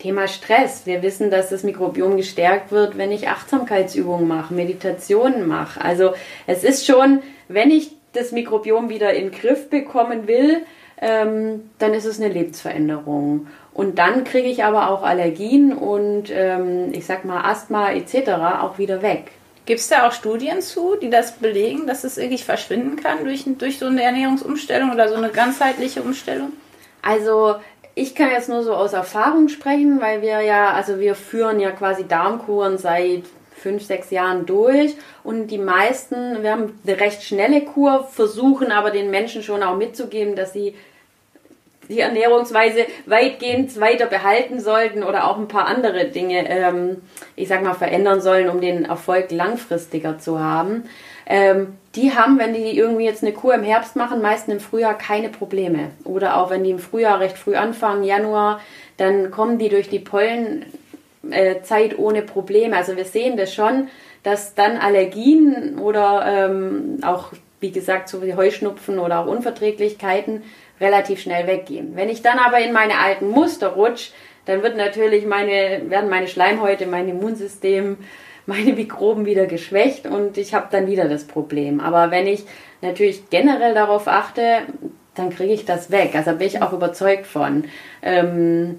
Thema 0.00 0.26
Stress. 0.28 0.82
Wir 0.84 1.02
wissen, 1.02 1.30
dass 1.30 1.50
das 1.50 1.62
Mikrobiom 1.62 2.16
gestärkt 2.16 2.72
wird, 2.72 2.98
wenn 2.98 3.12
ich 3.12 3.28
Achtsamkeitsübungen 3.28 4.26
mache, 4.26 4.54
Meditationen 4.54 5.46
mache. 5.46 5.80
Also 5.80 6.12
es 6.46 6.64
ist 6.64 6.86
schon, 6.86 7.20
wenn 7.48 7.70
ich 7.70 7.92
das 8.12 8.32
Mikrobiom 8.32 8.88
wieder 8.88 9.12
in 9.12 9.30
den 9.30 9.38
Griff 9.38 9.70
bekommen 9.70 10.26
will, 10.26 10.62
ähm, 11.00 11.70
dann 11.78 11.94
ist 11.94 12.04
es 12.04 12.20
eine 12.20 12.32
Lebensveränderung. 12.32 13.46
Und 13.72 13.98
dann 13.98 14.24
kriege 14.24 14.48
ich 14.48 14.64
aber 14.64 14.90
auch 14.90 15.02
Allergien 15.02 15.72
und 15.72 16.30
ähm, 16.30 16.92
ich 16.92 17.06
sag 17.06 17.24
mal 17.24 17.48
Asthma 17.48 17.92
etc. 17.92 18.30
auch 18.60 18.78
wieder 18.78 19.02
weg. 19.02 19.30
Gibt 19.66 19.80
es 19.80 19.88
da 19.88 20.08
auch 20.08 20.12
Studien 20.12 20.62
zu, 20.62 20.96
die 20.96 21.10
das 21.10 21.32
belegen, 21.32 21.86
dass 21.86 22.02
es 22.02 22.16
wirklich 22.16 22.44
verschwinden 22.44 22.96
kann 22.96 23.22
durch, 23.22 23.44
durch 23.58 23.78
so 23.78 23.86
eine 23.86 24.02
Ernährungsumstellung 24.02 24.90
oder 24.90 25.08
so 25.08 25.14
eine 25.14 25.28
ganzheitliche 25.28 26.02
Umstellung? 26.02 26.52
Also 27.02 27.56
ich 27.94 28.14
kann 28.14 28.30
jetzt 28.30 28.48
nur 28.48 28.62
so 28.62 28.74
aus 28.74 28.92
Erfahrung 28.92 29.48
sprechen, 29.48 30.00
weil 30.00 30.22
wir 30.22 30.40
ja, 30.40 30.70
also 30.70 30.98
wir 30.98 31.14
führen 31.14 31.60
ja 31.60 31.70
quasi 31.70 32.06
Darmkuren 32.06 32.78
seit 32.78 33.24
fünf, 33.58 33.84
sechs 33.84 34.10
Jahren 34.10 34.46
durch 34.46 34.94
und 35.24 35.48
die 35.48 35.58
meisten, 35.58 36.42
wir 36.42 36.52
haben 36.52 36.78
eine 36.86 37.00
recht 37.00 37.22
schnelle 37.22 37.62
Kur, 37.62 38.04
versuchen 38.04 38.72
aber 38.72 38.90
den 38.90 39.10
Menschen 39.10 39.42
schon 39.42 39.62
auch 39.62 39.76
mitzugeben, 39.76 40.36
dass 40.36 40.52
sie 40.52 40.74
die 41.88 42.00
Ernährungsweise 42.00 42.86
weitgehend 43.06 43.80
weiter 43.80 44.06
behalten 44.06 44.60
sollten 44.60 45.02
oder 45.02 45.26
auch 45.26 45.38
ein 45.38 45.48
paar 45.48 45.66
andere 45.66 46.06
Dinge, 46.06 46.48
ähm, 46.48 46.98
ich 47.34 47.48
sag 47.48 47.62
mal, 47.62 47.74
verändern 47.74 48.20
sollen, 48.20 48.50
um 48.50 48.60
den 48.60 48.84
Erfolg 48.84 49.30
langfristiger 49.30 50.18
zu 50.18 50.38
haben. 50.38 50.84
Ähm, 51.26 51.78
die 51.94 52.14
haben, 52.14 52.38
wenn 52.38 52.54
die 52.54 52.76
irgendwie 52.76 53.04
jetzt 53.04 53.22
eine 53.22 53.32
Kur 53.32 53.54
im 53.54 53.62
Herbst 53.62 53.96
machen, 53.96 54.22
meistens 54.22 54.54
im 54.54 54.60
Frühjahr 54.60 54.96
keine 54.96 55.28
Probleme. 55.28 55.90
Oder 56.04 56.36
auch 56.36 56.50
wenn 56.50 56.64
die 56.64 56.70
im 56.70 56.78
Frühjahr 56.78 57.20
recht 57.20 57.36
früh 57.36 57.56
anfangen, 57.56 58.04
Januar, 58.04 58.60
dann 58.96 59.30
kommen 59.30 59.58
die 59.58 59.68
durch 59.68 59.88
die 59.88 59.98
Pollenzeit 59.98 60.66
äh, 61.30 61.60
ohne 61.96 62.22
Probleme. 62.22 62.76
Also 62.76 62.96
wir 62.96 63.04
sehen 63.04 63.36
das 63.36 63.52
schon, 63.54 63.88
dass 64.22 64.54
dann 64.54 64.76
Allergien 64.76 65.78
oder 65.78 66.24
ähm, 66.26 66.98
auch, 67.02 67.32
wie 67.60 67.70
gesagt, 67.70 68.08
so 68.08 68.22
wie 68.22 68.34
Heuschnupfen 68.34 68.98
oder 68.98 69.20
auch 69.20 69.26
Unverträglichkeiten 69.26 70.42
relativ 70.80 71.20
schnell 71.20 71.46
weggehen. 71.46 71.92
Wenn 71.94 72.08
ich 72.08 72.22
dann 72.22 72.38
aber 72.38 72.60
in 72.60 72.72
meine 72.72 72.98
alten 72.98 73.28
Muster 73.30 73.68
rutsche, 73.68 74.12
dann 74.44 74.62
wird 74.62 74.76
natürlich 74.76 75.26
meine, 75.26 75.82
werden 75.88 76.08
meine 76.08 76.28
Schleimhäute, 76.28 76.86
mein 76.86 77.08
Immunsystem, 77.08 77.98
meine 78.46 78.72
Mikroben 78.72 79.26
wieder 79.26 79.46
geschwächt 79.46 80.06
und 80.06 80.38
ich 80.38 80.54
habe 80.54 80.68
dann 80.70 80.86
wieder 80.86 81.08
das 81.08 81.24
Problem. 81.24 81.80
Aber 81.80 82.10
wenn 82.10 82.26
ich 82.26 82.44
natürlich 82.80 83.28
generell 83.28 83.74
darauf 83.74 84.08
achte, 84.08 84.62
dann 85.14 85.30
kriege 85.30 85.52
ich 85.52 85.64
das 85.64 85.90
weg. 85.90 86.12
Also 86.14 86.32
bin 86.32 86.46
ich 86.46 86.62
auch 86.62 86.72
überzeugt 86.72 87.26
von. 87.26 87.64
Ähm, 88.02 88.78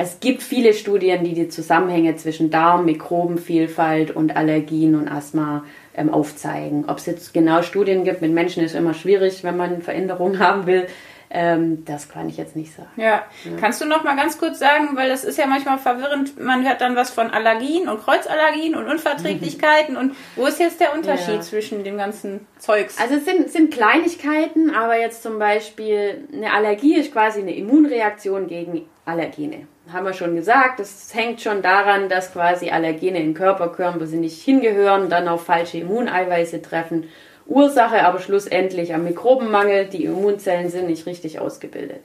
es 0.00 0.20
gibt 0.20 0.42
viele 0.42 0.74
Studien, 0.74 1.24
die 1.24 1.34
die 1.34 1.48
Zusammenhänge 1.48 2.14
zwischen 2.14 2.50
Darm, 2.50 2.84
Mikrobenvielfalt 2.84 4.14
und 4.14 4.36
Allergien 4.36 4.94
und 4.94 5.08
Asthma 5.08 5.64
ähm, 5.94 6.14
aufzeigen. 6.14 6.84
Ob 6.86 6.98
es 6.98 7.06
jetzt 7.06 7.34
genau 7.34 7.62
Studien 7.62 8.04
gibt 8.04 8.22
mit 8.22 8.32
Menschen, 8.32 8.62
ist 8.62 8.76
immer 8.76 8.94
schwierig, 8.94 9.42
wenn 9.42 9.56
man 9.56 9.82
Veränderungen 9.82 10.38
haben 10.38 10.66
will. 10.66 10.86
Ähm, 11.30 11.84
das 11.84 12.08
kann 12.08 12.28
ich 12.28 12.38
jetzt 12.38 12.56
nicht 12.56 12.74
sagen. 12.74 12.88
Ja. 12.96 13.24
ja. 13.44 13.56
kannst 13.60 13.82
du 13.82 13.84
noch 13.84 14.02
mal 14.02 14.16
ganz 14.16 14.38
kurz 14.38 14.58
sagen, 14.58 14.90
weil 14.94 15.10
das 15.10 15.24
ist 15.24 15.36
ja 15.36 15.46
manchmal 15.46 15.78
verwirrend. 15.78 16.40
Man 16.40 16.66
hört 16.66 16.80
dann 16.80 16.96
was 16.96 17.10
von 17.10 17.30
Allergien 17.30 17.88
und 17.88 18.02
Kreuzallergien 18.02 18.74
und 18.74 18.86
Unverträglichkeiten 18.86 19.96
und 19.98 20.14
wo 20.36 20.46
ist 20.46 20.58
jetzt 20.58 20.80
der 20.80 20.94
Unterschied 20.94 21.34
ja. 21.34 21.40
zwischen 21.40 21.84
dem 21.84 21.98
ganzen 21.98 22.46
Zeugs? 22.58 22.98
Also 22.98 23.16
es 23.16 23.26
sind, 23.26 23.50
sind 23.50 23.74
Kleinigkeiten, 23.74 24.74
aber 24.74 24.98
jetzt 24.98 25.22
zum 25.22 25.38
Beispiel 25.38 26.26
eine 26.32 26.52
Allergie 26.52 26.94
ist 26.94 27.12
quasi 27.12 27.40
eine 27.40 27.54
Immunreaktion 27.54 28.46
gegen 28.46 28.86
Allergene. 29.04 29.66
Haben 29.92 30.06
wir 30.06 30.12
schon 30.12 30.34
gesagt, 30.36 30.80
das 30.80 31.14
hängt 31.14 31.40
schon 31.40 31.62
daran, 31.62 32.08
dass 32.08 32.32
quasi 32.32 32.70
Allergene 32.70 33.22
in 33.22 33.38
wo 33.38 34.04
sie 34.04 34.18
nicht 34.18 34.42
hingehören, 34.42 35.08
dann 35.08 35.28
auf 35.28 35.44
falsche 35.44 35.78
Immuneiweiße 35.78 36.60
treffen 36.62 37.08
Ursache 37.48 38.04
aber 38.04 38.20
schlussendlich 38.20 38.94
am 38.94 39.04
Mikrobenmangel. 39.04 39.86
Die 39.86 40.04
Immunzellen 40.04 40.68
sind 40.68 40.86
nicht 40.86 41.06
richtig 41.06 41.40
ausgebildet. 41.40 42.04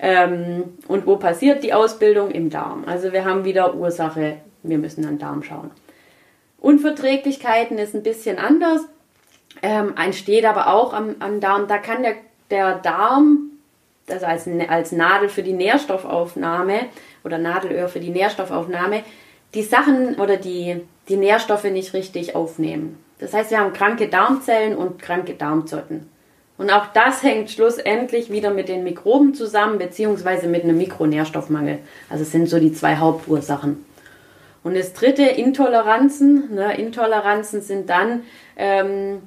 Ähm, 0.00 0.78
und 0.88 1.06
wo 1.06 1.16
passiert 1.16 1.62
die 1.62 1.72
Ausbildung? 1.72 2.30
Im 2.30 2.50
Darm. 2.50 2.84
Also 2.86 3.12
wir 3.12 3.24
haben 3.24 3.44
wieder 3.44 3.74
Ursache, 3.74 4.38
wir 4.62 4.78
müssen 4.78 5.04
an 5.04 5.12
den 5.12 5.18
Darm 5.18 5.42
schauen. 5.42 5.70
Unverträglichkeiten 6.58 7.78
ist 7.78 7.94
ein 7.94 8.02
bisschen 8.02 8.38
anders, 8.38 8.82
ähm, 9.62 9.94
entsteht 9.96 10.44
aber 10.44 10.68
auch 10.68 10.92
am, 10.92 11.16
am 11.20 11.40
Darm. 11.40 11.68
Da 11.68 11.78
kann 11.78 12.02
der, 12.02 12.14
der 12.50 12.78
Darm, 12.78 13.50
also 14.08 14.26
als, 14.26 14.48
als 14.68 14.92
Nadel 14.92 15.28
für 15.28 15.42
die 15.42 15.52
Nährstoffaufnahme 15.52 16.80
oder 17.24 17.38
Nadelöhr 17.38 17.88
für 17.88 18.00
die 18.00 18.10
Nährstoffaufnahme, 18.10 19.02
die 19.54 19.62
Sachen 19.62 20.16
oder 20.16 20.36
die, 20.36 20.80
die 21.08 21.16
Nährstoffe 21.16 21.64
nicht 21.64 21.92
richtig 21.94 22.34
aufnehmen. 22.34 22.98
Das 23.18 23.34
heißt, 23.34 23.50
wir 23.50 23.58
haben 23.58 23.72
kranke 23.72 24.08
Darmzellen 24.08 24.76
und 24.76 25.00
kranke 25.00 25.34
Darmzotten. 25.34 26.08
Und 26.56 26.70
auch 26.70 26.86
das 26.92 27.22
hängt 27.22 27.50
schlussendlich 27.50 28.30
wieder 28.30 28.50
mit 28.50 28.68
den 28.68 28.84
Mikroben 28.84 29.34
zusammen, 29.34 29.78
beziehungsweise 29.78 30.46
mit 30.46 30.64
einem 30.64 30.78
Mikronährstoffmangel. 30.78 31.78
Also 32.08 32.22
es 32.22 32.32
sind 32.32 32.48
so 32.48 32.58
die 32.58 32.72
zwei 32.72 32.96
Hauptursachen. 32.96 33.84
Und 34.62 34.76
das 34.76 34.92
dritte, 34.92 35.22
Intoleranzen. 35.22 36.54
Ne, 36.54 36.76
Intoleranzen 36.76 37.62
sind 37.62 37.88
dann, 37.88 38.24
ähm, 38.56 39.22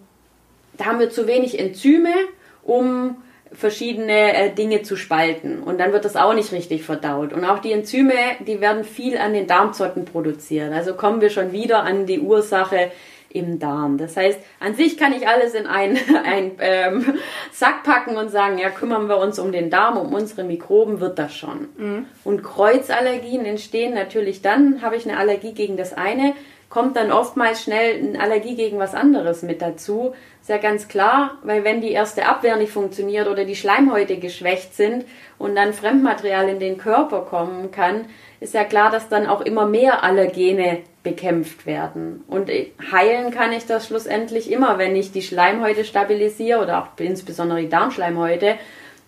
da 0.78 0.86
haben 0.86 1.00
wir 1.00 1.10
zu 1.10 1.28
wenig 1.28 1.60
Enzyme, 1.60 2.14
um 2.62 3.18
verschiedene 3.54 4.36
äh, 4.36 4.54
Dinge 4.54 4.82
zu 4.82 4.96
spalten. 4.96 5.62
Und 5.62 5.80
dann 5.80 5.94
wird 5.94 6.06
das 6.06 6.16
auch 6.16 6.34
nicht 6.34 6.52
richtig 6.52 6.84
verdaut. 6.84 7.34
Und 7.34 7.46
auch 7.46 7.60
die 7.60 7.72
Enzyme, 7.72 8.14
die 8.46 8.62
werden 8.62 8.84
viel 8.84 9.18
an 9.18 9.34
den 9.34 9.48
Darmzotten 9.48 10.06
produziert. 10.06 10.72
Also 10.74 10.94
kommen 10.94 11.22
wir 11.22 11.30
schon 11.30 11.52
wieder 11.52 11.84
an 11.84 12.06
die 12.06 12.20
Ursache 12.20 12.92
im 13.34 13.60
Darm. 13.60 13.98
Das 13.98 14.16
heißt, 14.16 14.40
an 14.60 14.76
sich 14.76 14.98
kann 14.98 15.12
ich 15.12 15.28
alles 15.28 15.54
in 15.54 15.66
einen, 15.66 15.98
einen 16.24 16.52
ähm, 16.60 17.20
Sack 17.52 17.84
packen 17.84 18.16
und 18.16 18.30
sagen, 18.30 18.58
ja, 18.58 18.70
kümmern 18.70 19.08
wir 19.10 19.18
uns 19.18 19.40
um 19.40 19.52
den 19.52 19.70
Darm, 19.70 19.98
um 19.98 20.14
unsere 20.14 20.44
Mikroben, 20.44 21.00
wird 21.00 21.20
das 21.20 21.36
schon. 21.36 21.68
Mhm. 21.78 22.06
Und 22.24 22.44
Kreuzallergien 22.44 23.46
entstehen 23.46 23.94
natürlich 23.94 24.42
dann, 24.42 24.82
habe 24.82 24.96
ich 24.96 25.08
eine 25.08 25.18
Allergie 25.18 25.54
gegen 25.54 25.78
das 25.78 25.94
eine, 25.94 26.34
kommt 26.74 26.98
dann 26.98 27.12
oftmals 27.12 27.62
schnell 27.62 28.00
eine 28.00 28.20
Allergie 28.20 28.56
gegen 28.56 28.80
was 28.80 28.96
anderes 28.96 29.44
mit 29.44 29.62
dazu. 29.62 30.16
Ist 30.42 30.50
ja 30.50 30.58
ganz 30.58 30.88
klar, 30.88 31.38
weil 31.44 31.64
wenn 31.64 31.82
die 31.82 31.92
erste 31.92 32.26
Abwehr 32.26 32.56
nicht 32.56 32.72
funktioniert 32.72 33.28
oder 33.28 33.46
die 33.46 33.56
Schleimhäute 33.56 34.18
geschwächt 34.18 34.74
sind 34.74 35.06
und 35.38 35.56
dann 35.56 35.74
Fremdmaterial 35.74 36.50
in 36.50 36.60
den 36.60 36.80
Körper 36.80 37.22
kommen 37.22 37.70
kann, 37.70 38.06
ist 38.40 38.56
ja 38.56 38.64
klar, 38.64 38.90
dass 38.90 39.08
dann 39.08 39.28
auch 39.28 39.42
immer 39.42 39.68
mehr 39.68 40.04
Allergene 40.04 40.80
bekämpft 41.04 41.68
werden. 41.68 42.24
Und 42.28 42.50
heilen 42.92 43.30
kann 43.30 43.54
ich 43.54 43.68
das 43.68 43.86
schlussendlich 43.86 44.52
immer, 44.52 44.80
wenn 44.80 44.96
ich 44.96 45.12
die 45.12 45.22
Schleimhäute 45.22 45.86
stabilisiere 45.86 46.60
oder 46.60 46.80
auch 46.82 46.88
insbesondere 47.00 47.62
die 47.62 47.70
Darmschleimhäute 47.70 48.56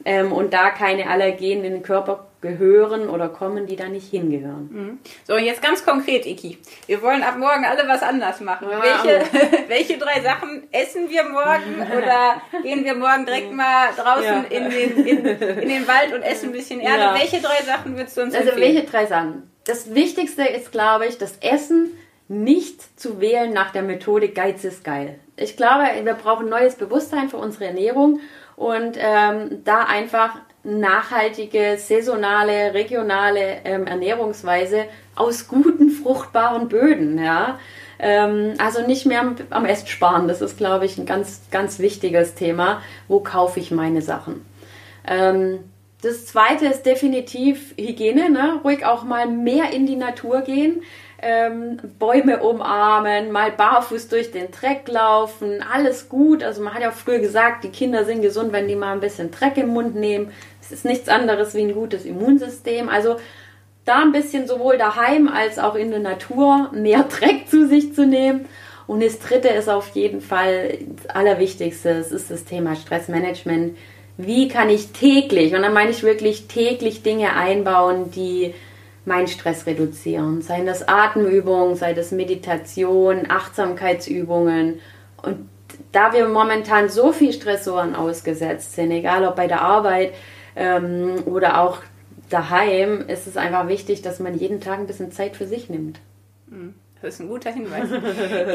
ähm, 0.05 0.31
und 0.31 0.53
da 0.53 0.69
keine 0.69 1.09
Allergenen 1.09 1.65
in 1.65 1.73
den 1.73 1.83
Körper 1.83 2.27
gehören 2.45 3.09
oder 3.09 3.29
kommen, 3.29 3.67
die 3.67 3.75
da 3.75 3.87
nicht 3.87 4.09
hingehören. 4.09 4.69
Mhm. 4.71 4.99
So, 5.27 5.37
jetzt 5.37 5.61
ganz 5.61 5.83
konkret, 5.83 6.25
Iki. 6.25 6.57
Wir 6.87 7.01
wollen 7.01 7.23
ab 7.23 7.37
morgen 7.37 7.65
alle 7.65 7.87
was 7.87 8.03
anders 8.03 8.39
machen. 8.41 8.67
Ja, 8.69 8.81
welche, 8.81 9.67
welche 9.67 9.97
drei 9.97 10.21
Sachen 10.21 10.63
essen 10.71 11.09
wir 11.09 11.23
morgen 11.23 11.81
oder 11.97 12.41
gehen 12.63 12.85
wir 12.85 12.95
morgen 12.95 13.25
direkt 13.25 13.51
mal 13.51 13.87
draußen 13.95 14.23
ja. 14.23 14.57
in, 14.57 14.69
den, 14.69 15.05
in, 15.05 15.25
in, 15.25 15.69
den 15.69 15.87
Wald 15.87 16.13
und 16.13 16.21
essen 16.21 16.49
ein 16.49 16.53
bisschen 16.53 16.79
Erde? 16.79 17.03
Ja. 17.03 17.15
Welche 17.15 17.41
drei 17.41 17.63
Sachen 17.63 17.97
würdest 17.97 18.17
du 18.17 18.21
uns 18.21 18.35
also 18.35 18.49
empfehlen? 18.49 18.67
Also 18.67 18.75
welche 18.75 18.91
drei 18.91 19.05
Sachen? 19.05 19.55
das 19.65 19.93
Wichtigste 19.93 20.43
ist, 20.43 20.71
glaube 20.71 21.07
ich, 21.07 21.17
das 21.17 21.37
Essen 21.41 21.91
nicht 22.27 22.99
zu 22.99 23.19
wählen 23.19 23.53
nach 23.53 23.71
der 23.71 23.83
Methode 23.83 24.29
Geiz 24.29 24.63
ist 24.63 24.83
geil. 24.83 25.19
Ich 25.35 25.57
glaube, 25.57 25.83
wir 26.03 26.13
brauchen 26.13 26.49
neues 26.49 26.75
Bewusstsein 26.75 27.29
für 27.29 27.37
unsere 27.37 27.65
Ernährung 27.65 28.19
und 28.55 28.97
ähm, 28.97 29.63
da 29.63 29.83
einfach 29.83 30.35
nachhaltige, 30.65 31.77
saisonale, 31.77 32.73
regionale 32.73 33.59
ähm, 33.63 33.87
Ernährungsweise 33.87 34.85
aus 35.15 35.47
guten, 35.47 35.91
fruchtbaren 35.91 36.67
Böden. 36.67 37.23
Ja? 37.23 37.59
Ähm, 37.99 38.55
also 38.57 38.85
nicht 38.85 39.05
mehr 39.05 39.21
am, 39.21 39.35
am 39.51 39.65
Est 39.65 39.89
sparen. 39.89 40.27
Das 40.27 40.41
ist, 40.41 40.57
glaube 40.57 40.85
ich, 40.85 40.97
ein 40.97 41.05
ganz, 41.05 41.41
ganz 41.51 41.79
wichtiges 41.79 42.35
Thema. 42.35 42.81
Wo 43.07 43.19
kaufe 43.19 43.59
ich 43.59 43.71
meine 43.71 44.01
Sachen? 44.01 44.45
Ähm, 45.07 45.59
das 46.01 46.25
zweite 46.25 46.67
ist 46.67 46.85
definitiv 46.85 47.73
Hygiene, 47.77 48.29
ne? 48.29 48.59
ruhig 48.63 48.85
auch 48.85 49.03
mal 49.03 49.27
mehr 49.27 49.71
in 49.71 49.87
die 49.87 49.95
Natur 49.95 50.41
gehen, 50.41 50.83
ähm, 51.25 51.79
Bäume 51.97 52.41
umarmen, 52.41 53.31
mal 53.31 53.51
barfuß 53.51 54.07
durch 54.09 54.31
den 54.31 54.51
Dreck 54.51 54.87
laufen, 54.87 55.63
alles 55.73 56.07
gut. 56.07 56.43
Also 56.43 56.61
man 56.61 56.73
hat 56.73 56.83
ja 56.83 56.91
früher 56.91 57.19
gesagt, 57.19 57.63
die 57.63 57.69
Kinder 57.69 58.05
sind 58.05 58.21
gesund, 58.21 58.53
wenn 58.53 58.67
die 58.67 58.75
mal 58.75 58.93
ein 58.93 58.99
bisschen 58.99 59.31
Dreck 59.31 59.57
im 59.57 59.69
Mund 59.69 59.95
nehmen. 59.95 60.31
Es 60.61 60.71
ist 60.71 60.85
nichts 60.85 61.09
anderes 61.09 61.55
wie 61.55 61.61
ein 61.61 61.73
gutes 61.73 62.05
Immunsystem. 62.05 62.89
Also 62.89 63.17
da 63.85 64.01
ein 64.01 64.11
bisschen 64.11 64.47
sowohl 64.47 64.77
daheim 64.77 65.27
als 65.27 65.59
auch 65.59 65.75
in 65.75 65.89
der 65.89 65.99
Natur 65.99 66.69
mehr 66.71 67.03
Dreck 67.09 67.49
zu 67.49 67.67
sich 67.67 67.93
zu 67.93 68.05
nehmen. 68.05 68.45
Und 68.85 69.03
das 69.03 69.17
dritte 69.17 69.47
ist 69.49 69.67
auf 69.67 69.89
jeden 69.89 70.21
Fall 70.21 70.77
das 70.95 71.15
Allerwichtigste, 71.15 71.89
es 71.89 72.11
ist 72.11 72.29
das 72.29 72.45
Thema 72.45 72.75
Stressmanagement 72.75 73.75
wie 74.17 74.47
kann 74.47 74.69
ich 74.69 74.91
täglich, 74.91 75.53
und 75.53 75.61
dann 75.61 75.73
meine 75.73 75.91
ich 75.91 76.03
wirklich 76.03 76.47
täglich 76.47 77.03
Dinge 77.03 77.35
einbauen, 77.35 78.11
die 78.11 78.53
meinen 79.05 79.27
Stress 79.27 79.65
reduzieren. 79.65 80.41
Sei 80.41 80.63
das 80.63 80.87
Atemübungen, 80.87 81.75
sei 81.75 81.93
das 81.93 82.11
Meditation, 82.11 83.29
Achtsamkeitsübungen. 83.29 84.79
Und 85.21 85.49
da 85.91 86.13
wir 86.13 86.27
momentan 86.27 86.89
so 86.89 87.11
viel 87.11 87.33
Stressoren 87.33 87.95
ausgesetzt 87.95 88.73
sind, 88.73 88.91
egal 88.91 89.25
ob 89.25 89.35
bei 89.35 89.47
der 89.47 89.61
Arbeit 89.61 90.13
ähm, 90.55 91.23
oder 91.25 91.61
auch 91.61 91.79
daheim, 92.29 93.07
ist 93.07 93.27
es 93.27 93.37
einfach 93.37 93.67
wichtig, 93.67 94.01
dass 94.01 94.19
man 94.19 94.37
jeden 94.37 94.61
Tag 94.61 94.79
ein 94.79 94.87
bisschen 94.87 95.11
Zeit 95.11 95.35
für 95.35 95.47
sich 95.47 95.69
nimmt. 95.69 95.99
Mhm. 96.47 96.73
Das 97.05 97.15
ist 97.15 97.19
ein 97.19 97.27
guter 97.27 97.51
Hinweis. 97.51 97.87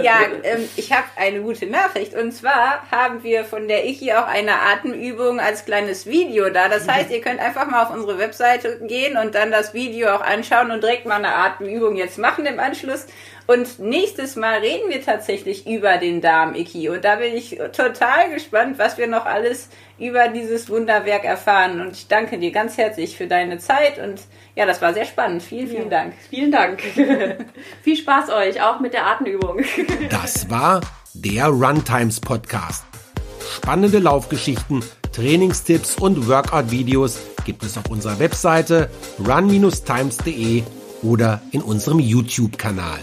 ja, 0.02 0.22
ähm, 0.42 0.68
ich 0.74 0.92
habe 0.92 1.06
eine 1.14 1.40
gute 1.40 1.66
Nachricht. 1.66 2.14
Und 2.14 2.32
zwar 2.32 2.90
haben 2.90 3.22
wir 3.22 3.44
von 3.44 3.68
der 3.68 3.86
Ichi 3.86 4.12
auch 4.12 4.26
eine 4.26 4.60
Atemübung 4.60 5.38
als 5.38 5.64
kleines 5.64 6.04
Video 6.06 6.50
da. 6.50 6.68
Das 6.68 6.88
heißt, 6.88 7.10
ihr 7.12 7.20
könnt 7.20 7.38
einfach 7.38 7.66
mal 7.66 7.84
auf 7.84 7.90
unsere 7.90 8.18
Webseite 8.18 8.80
gehen 8.88 9.16
und 9.16 9.36
dann 9.36 9.52
das 9.52 9.72
Video 9.72 10.08
auch 10.08 10.20
anschauen 10.20 10.72
und 10.72 10.82
direkt 10.82 11.06
mal 11.06 11.14
eine 11.14 11.32
Atemübung 11.32 11.94
jetzt 11.94 12.18
machen 12.18 12.44
im 12.44 12.58
Anschluss. 12.58 13.06
Und 13.50 13.80
nächstes 13.80 14.36
Mal 14.36 14.60
reden 14.60 14.90
wir 14.90 15.04
tatsächlich 15.04 15.66
über 15.66 15.96
den 15.96 16.20
Darm, 16.20 16.54
Iki. 16.54 16.88
Und 16.88 17.04
da 17.04 17.16
bin 17.16 17.34
ich 17.34 17.58
total 17.72 18.32
gespannt, 18.32 18.78
was 18.78 18.96
wir 18.96 19.08
noch 19.08 19.26
alles 19.26 19.70
über 19.98 20.28
dieses 20.28 20.70
Wunderwerk 20.70 21.24
erfahren. 21.24 21.80
Und 21.80 21.96
ich 21.96 22.06
danke 22.06 22.38
dir 22.38 22.52
ganz 22.52 22.78
herzlich 22.78 23.16
für 23.16 23.26
deine 23.26 23.58
Zeit. 23.58 23.98
Und 23.98 24.20
ja, 24.54 24.66
das 24.66 24.80
war 24.80 24.94
sehr 24.94 25.04
spannend. 25.04 25.42
Vielen, 25.42 25.66
vielen 25.66 25.90
ja. 25.90 25.98
Dank. 25.98 26.14
Vielen 26.28 26.52
Dank. 26.52 26.80
Viel 27.82 27.96
Spaß 27.96 28.30
euch, 28.30 28.62
auch 28.62 28.78
mit 28.78 28.92
der 28.92 29.04
Atemübung. 29.04 29.64
das 30.10 30.48
war 30.48 30.80
der 31.14 31.46
Runtimes 31.46 32.20
Podcast. 32.20 32.84
Spannende 33.56 33.98
Laufgeschichten, 33.98 34.84
Trainingstipps 35.10 35.96
und 35.96 36.28
Workout-Videos 36.28 37.18
gibt 37.44 37.64
es 37.64 37.76
auf 37.76 37.90
unserer 37.90 38.20
Webseite 38.20 38.88
run-times.de 39.18 40.62
oder 41.02 41.42
in 41.50 41.62
unserem 41.62 41.98
YouTube-Kanal. 41.98 43.00